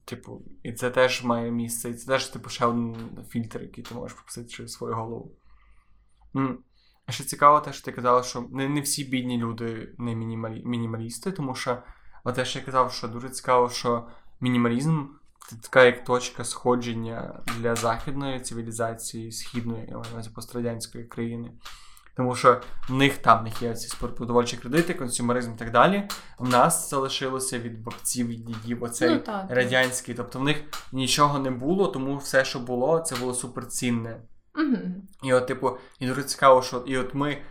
[0.05, 1.91] типу, і це теж має місце.
[1.91, 2.97] І це теж, типу, ще один
[3.29, 5.33] фільтр, який ти можеш пропустити через свою голову.
[7.07, 10.63] А ще цікаво, те, що ти казала, що не не всі бідні люди не мінімалі,
[10.65, 11.83] мінімалісти, тому що
[12.25, 14.09] от те, що я казав, що дуже цікаво, що
[14.41, 15.07] мінімалізм
[15.49, 19.97] це така як точка сходження для західної цивілізації, східної,
[20.35, 21.53] пострадянської країни.
[22.17, 26.09] Тому що в них там в них є ці спортпродовольчі кредити, консюмеризм і так далі.
[26.39, 30.15] У нас залишилося від бабців і дідів оцей ну, так, радянський.
[30.15, 34.21] Тобто в них нічого не було, тому все, що було, це було суперцінне.
[34.55, 34.77] Угу.
[35.23, 37.43] І от, типу, і дуже цікаво, що і от ми.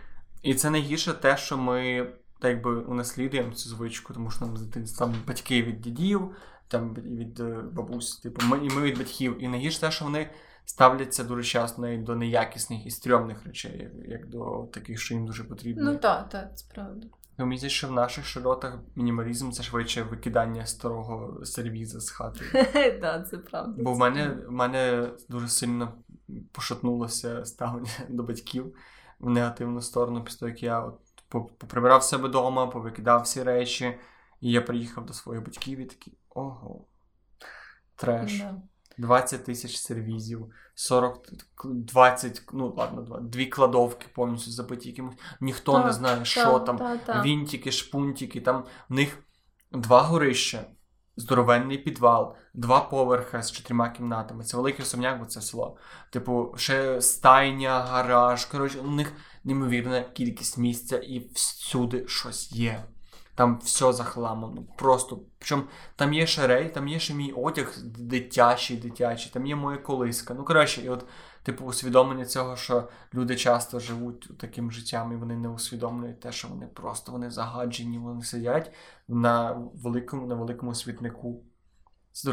[0.42, 2.06] І це найгірше те, що ми
[2.40, 4.56] так якби унаслідуємо цю звичку, тому що нам
[4.98, 6.30] там батьки від дідів,
[6.68, 9.36] там від е, бабусь, типу, ми, і ми від батьків.
[9.42, 10.30] І найгірше те, що вони
[10.70, 15.26] ставляться дуже часто навіть до неякісних і стрьомних речей, як, як до таких, що їм
[15.26, 15.92] дуже потрібно.
[15.92, 17.06] Ну так, так, це правда.
[17.38, 22.44] Ну, мені здається, що в наших широтах мінімалізм це швидше викидання старого сервіза з хати.
[23.00, 23.82] Так, це правда.
[23.82, 25.94] Бо в мене в мене дуже сильно
[26.52, 28.76] пошатнулося ставлення до батьків
[29.18, 31.00] в негативну сторону, після того, як я от
[31.58, 33.98] поприбирав себе вдома, повикидав всі речі,
[34.40, 36.84] і я приїхав до своїх батьків і такий ого.
[37.96, 38.42] Треш.
[39.00, 39.06] Yeah.
[39.06, 41.28] 20 тисяч сервізів, 40,
[41.64, 45.14] 20, ну ладно, дві кладовки повністю забиті якимось.
[45.40, 49.18] Ніхто так, не знає, так, що там, так, вінтики, шпунтики, там в них
[49.72, 50.64] два горища,
[51.16, 54.44] здоровенний підвал, два поверха з чотирма кімнатами.
[54.44, 55.76] Це великий особняк, бо це село.
[56.10, 58.44] Типу, ще стайня, гараж.
[58.44, 59.12] Коротше, у них
[59.44, 62.84] неймовірна кількість місця і всюди щось є.
[63.40, 64.62] Там все захламано.
[64.76, 65.18] Просто.
[65.38, 65.62] Причому
[65.96, 70.34] там є шарей, там є ще мій одяг дитячий, дитячий, там є моя колиска.
[70.34, 71.04] Ну, коротше, і от,
[71.42, 76.48] типу, усвідомлення цього, що люди часто живуть таким життям, і вони не усвідомлюють те, що
[76.48, 78.72] вони просто вони загаджені, вони сидять
[79.08, 81.42] на великому на великому світнику.
[82.12, 82.32] Це.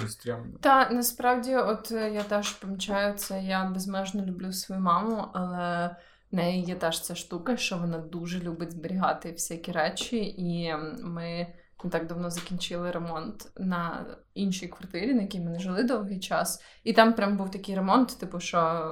[0.61, 3.43] Та насправді, от е, я теж помічаю це.
[3.43, 5.95] Я безмежно люблю свою маму, але
[6.31, 10.73] в неї є теж ця штука, що вона дуже любить зберігати всякі речі, і
[11.03, 11.47] ми
[11.83, 16.63] не так давно закінчили ремонт на іншій квартирі, на якій ми не жили довгий час.
[16.83, 18.91] І там прям був такий ремонт, типу, що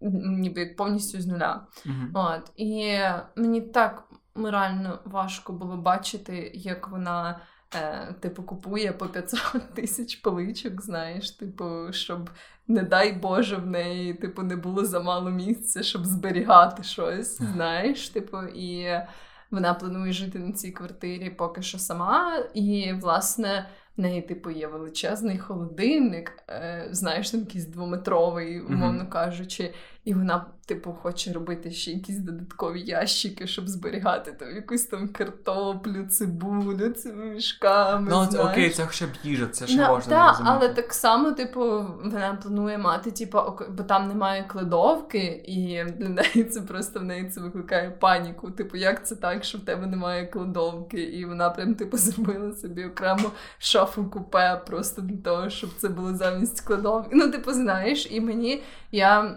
[0.00, 1.66] ніби як повністю з нуля.
[1.86, 2.10] Мгм.
[2.14, 2.98] От і
[3.36, 7.40] мені так морально важко було бачити, як вона.
[7.74, 9.40] Е, типу, купує по 500
[9.74, 12.30] тисяч поличок, знаєш, типу, щоб,
[12.68, 18.42] не дай Боже, в неї типу, не було замало місця, щоб зберігати щось, знаєш, типу,
[18.42, 19.00] і
[19.50, 22.44] вона планує жити на цій квартирі поки що сама.
[22.54, 29.74] І, власне, в неї, типу, є величезний холодильник, е, знаєш, там якийсь двометровий, умовно кажучи,
[30.08, 36.06] і вона, типу, хоче робити ще якісь додаткові ящики, щоб зберігати там якусь там картоплю,
[36.06, 38.08] цибулю цими мішками.
[38.10, 38.50] Ну, знаєш.
[38.50, 40.56] окей, це хоча б їжа, це ще Ну, можна та, зрозуміти.
[40.56, 41.60] але так само, типу,
[42.04, 43.38] вона планує мати, типу,
[43.70, 48.50] бо там немає кладовки, і для неї це просто в неї це викликає паніку.
[48.50, 51.00] Типу, як це так, що в тебе немає кладовки?
[51.02, 56.14] І вона прям типу зробила собі окрему шафу купе просто для того, щоб це було
[56.14, 57.10] замість кладовки.
[57.12, 59.36] Ну, типу, знаєш, і мені я.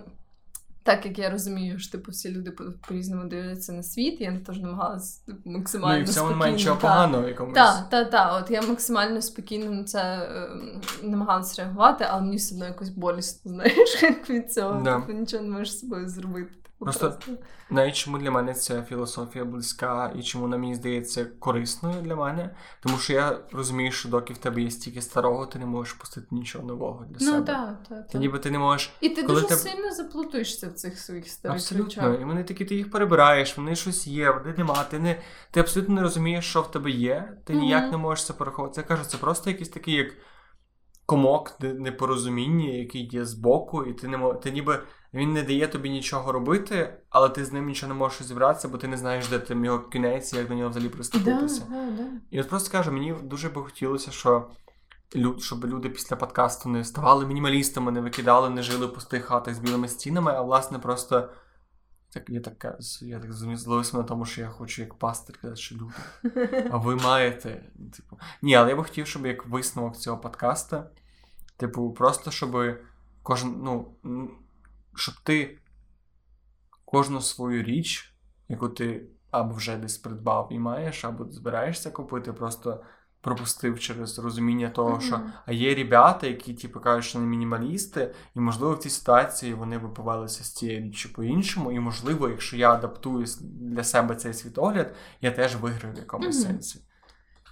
[0.83, 4.59] Так як я розумію, що типу всі люди по- по-різному дивляться на світ, я теж
[4.59, 7.55] намагалася типу, максимально Ну і в цьому немає спокійно, нічого та, поганого якомусь.
[7.55, 8.41] так, так, так.
[8.43, 10.49] От я максимально спокійно на це е,
[11.03, 14.81] намагалася реагувати, але мені все одно якось болісно, знаєш, як від цього.
[14.81, 15.01] Да.
[15.01, 16.51] Типу нічого не можеш з собою зробити.
[16.85, 17.13] Просто-
[17.69, 22.55] Навіть чому для мене ця філософія близька і чому вона мені здається корисною для мене,
[22.83, 26.27] тому що я розумію, що доки в тебе є стільки старого, ти не можеш пустити
[26.31, 27.37] нічого нового для себе.
[27.39, 28.07] Ну так, так.
[28.07, 31.27] Ти ніби ти не можеш І ти коли дуже ти- сильно заплутуєшся в цих своїх
[31.29, 32.03] старих Абсолютно.
[32.03, 32.21] речах.
[32.21, 34.83] І вони такі, ти їх перебираєш, вони щось є, вони нема.
[34.83, 35.21] Ти не
[35.51, 37.37] ти абсолютно не розумієш, що в тебе є.
[37.45, 37.61] Ти Мгм.
[37.61, 38.73] ніяк не можеш це порахувати.
[38.75, 40.07] Це кажу, це просто якийсь такий як
[41.05, 44.79] комок непорозуміння, який є збоку, і ти не мо- ти ніби
[45.13, 48.77] він не дає тобі нічого робити, але ти з ним нічого не можеш зібратися, бо
[48.77, 51.63] ти не знаєш, де там його кінець, як до нього взагалі приступитися.
[51.69, 52.07] да, да.
[52.31, 54.49] І от просто кажу, мені дуже би хотілося, що
[55.15, 59.55] лю- щоб люди після подкасту не ставали мінімалістами, не викидали, не жили в пустих хатах
[59.55, 61.29] з білими стінами, а власне просто.
[62.13, 65.75] Так, я так, я так зловився на тому, що я хочу як пастир казати, що
[65.75, 65.93] люди.
[66.71, 67.63] А ви маєте.
[67.95, 68.17] Типу.
[68.41, 70.89] Ні, але я би хотів, щоб як висновок цього подкаста,
[71.57, 72.77] типу, просто щоб
[73.23, 73.91] кожен, ну,
[74.95, 75.59] щоб ти
[76.85, 78.15] кожну свою річ,
[78.49, 82.83] яку ти або вже десь придбав і маєш, або збираєшся купити, просто
[83.21, 88.39] пропустив через розуміння того, що а є ребята, які типу, кажуть, що вони мінімалісти, і
[88.39, 92.73] можливо в цій ситуації вони би повелися з цією річчю по-іншому, і можливо, якщо я
[92.73, 96.53] адаптую для себе цей світогляд, я теж виграю в якомусь Мгм.
[96.53, 96.81] сенсі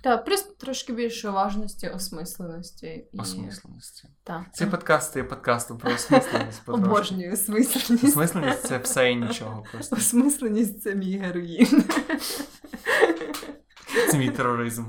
[0.01, 2.87] Так, просто трошки більше уважності, осмисленості.
[3.13, 3.19] І...
[3.19, 4.07] осмисленості.
[4.23, 4.71] Так, Цей так.
[4.71, 6.61] подкаст є подкастом про осмисленість.
[6.65, 8.03] Обожнюю осмисленість.
[8.03, 9.63] Осмисленість це все і нічого.
[9.71, 11.83] Просто Осмисленість це мій героїн.
[14.11, 14.85] це мій тероризм.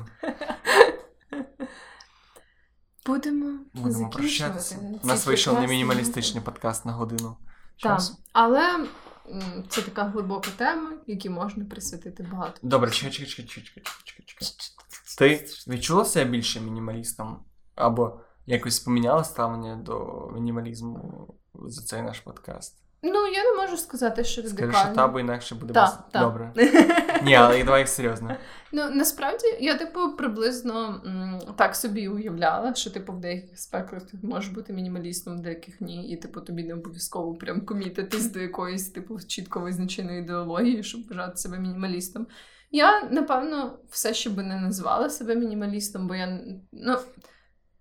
[3.07, 4.79] Будемо, Будемо прощатися.
[5.03, 7.37] У нас вийшов не мінімалістичний подкаст на годину.
[7.83, 8.01] Так,
[8.33, 8.87] але
[9.69, 12.59] це така глибока тема, якій можна присвятити багато.
[12.63, 14.49] Добре, чекай, чекай, чекай, чекай, чекай, чекай.
[15.19, 17.45] Ти відчула себе більше мінімалістом?
[17.75, 22.77] Або якось поміняла ставлення до мінімалізму за цей наш подкаст?
[23.03, 24.95] Ну, я не можу сказати, що Скажи, що радикально.
[24.95, 25.99] та, бо інакше буде Та, без...
[26.13, 26.21] та.
[26.21, 26.53] добре.
[27.25, 28.37] Ні, але давай серйозно.
[28.73, 34.19] Ну, насправді, я, типу, приблизно м, так собі уявляла, що, типу, в деяких аспектах ти
[34.23, 36.09] можеш бути мінімалістом, в деяких ні.
[36.11, 41.37] І, типу, тобі не обов'язково прям комітитись до якоїсь, типу, чітко визначеної ідеології, щоб вважати
[41.37, 42.27] себе мінімалістом.
[42.71, 46.41] Я, напевно, все ще би не назвала себе мінімалістом, бо я
[46.73, 46.97] ну.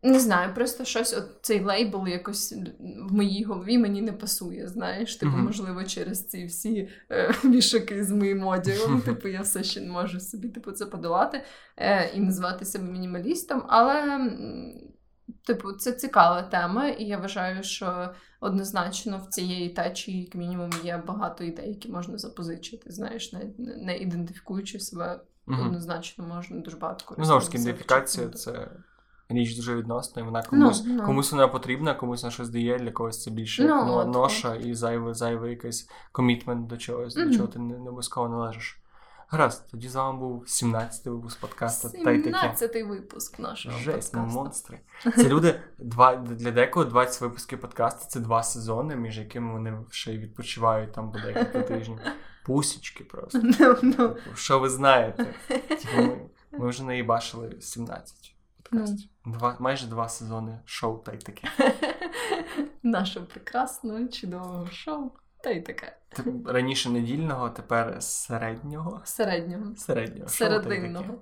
[0.03, 2.53] Не знаю, просто щось, от цей лейбл якось
[3.09, 5.15] в моїй голові мені не пасує, знаєш.
[5.15, 5.45] Типу, Мгм.
[5.45, 9.01] можливо, через ці всі е, вішаки з моїм одягом.
[9.01, 11.43] Типу, я все ще не можу собі типу, це подолати
[11.77, 13.63] е, і назвати себе мінімалістом.
[13.67, 14.19] Але,
[15.47, 18.09] типу, це цікава тема, і я вважаю, що
[18.39, 22.91] однозначно в цієї течії, як мінімум, є багато ідей, які можна запозичити.
[22.91, 25.65] Знаєш, не, не ідентифікуючи себе, Мгм.
[25.67, 28.71] однозначно можна дуже багато Ну, знову ж таки, ідентифікація це
[29.29, 31.03] річ дуже відносна, і вона комусь, Ну, ну.
[31.05, 34.55] комусь вона потрібна, комусь на щось дає, для когось це більше Ну, як но- ноша
[34.55, 38.79] і зайвий, зайвий якийсь комітмент до чогось, до чого ти не, не обов'язково належиш.
[39.31, 41.89] Гаразд, тоді з вами був 17-й випуск подкасту.
[41.89, 44.43] Та 17-й випуск нашого Жесть, ну подкасту.
[44.43, 44.79] монстри.
[45.15, 50.13] Це люди, два, для декого 20 випусків подкасту це два сезони, між якими вони ще
[50.13, 51.99] й відпочивають там по декілька тижнів.
[52.45, 53.39] Пусічки просто.
[53.43, 53.91] Ну, ну.
[53.91, 55.25] Типу, Що ви знаєте?
[55.47, 58.35] Типу, ми, ми вже наїбашили 17.
[58.63, 59.09] подкасті.
[59.25, 61.47] Два, майже два сезони шоу та й таке.
[62.83, 65.11] Нашого прекрасного, чудового шоу.
[65.43, 65.97] Та й таке.
[66.45, 69.01] Раніше недільного, тепер середнього.
[69.03, 69.75] Середнього.
[69.75, 70.29] Середнього.
[70.29, 71.21] Серединного.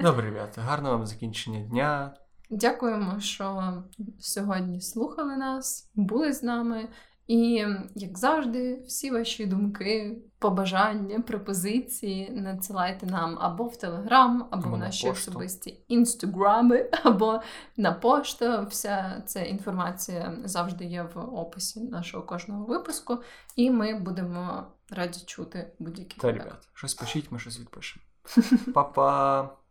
[0.00, 2.14] Добре, ребята, гарного вам закінчення дня.
[2.50, 3.74] Дякуємо, що
[4.18, 6.88] сьогодні слухали нас, були з нами.
[7.32, 14.76] І, як завжди, всі ваші думки, побажання, пропозиції надсилайте нам або в Телеграм, або, або
[14.76, 17.40] в наші особисті інстаграми, або
[17.76, 18.66] на пошту.
[18.70, 23.18] Вся ця інформація завжди є в описі нашого кожного випуску,
[23.56, 26.20] і ми будемо раді чути будь-які.
[26.20, 28.04] Та, ребят, щось пишіть, ми щось відпишемо.
[28.74, 29.61] Па-па!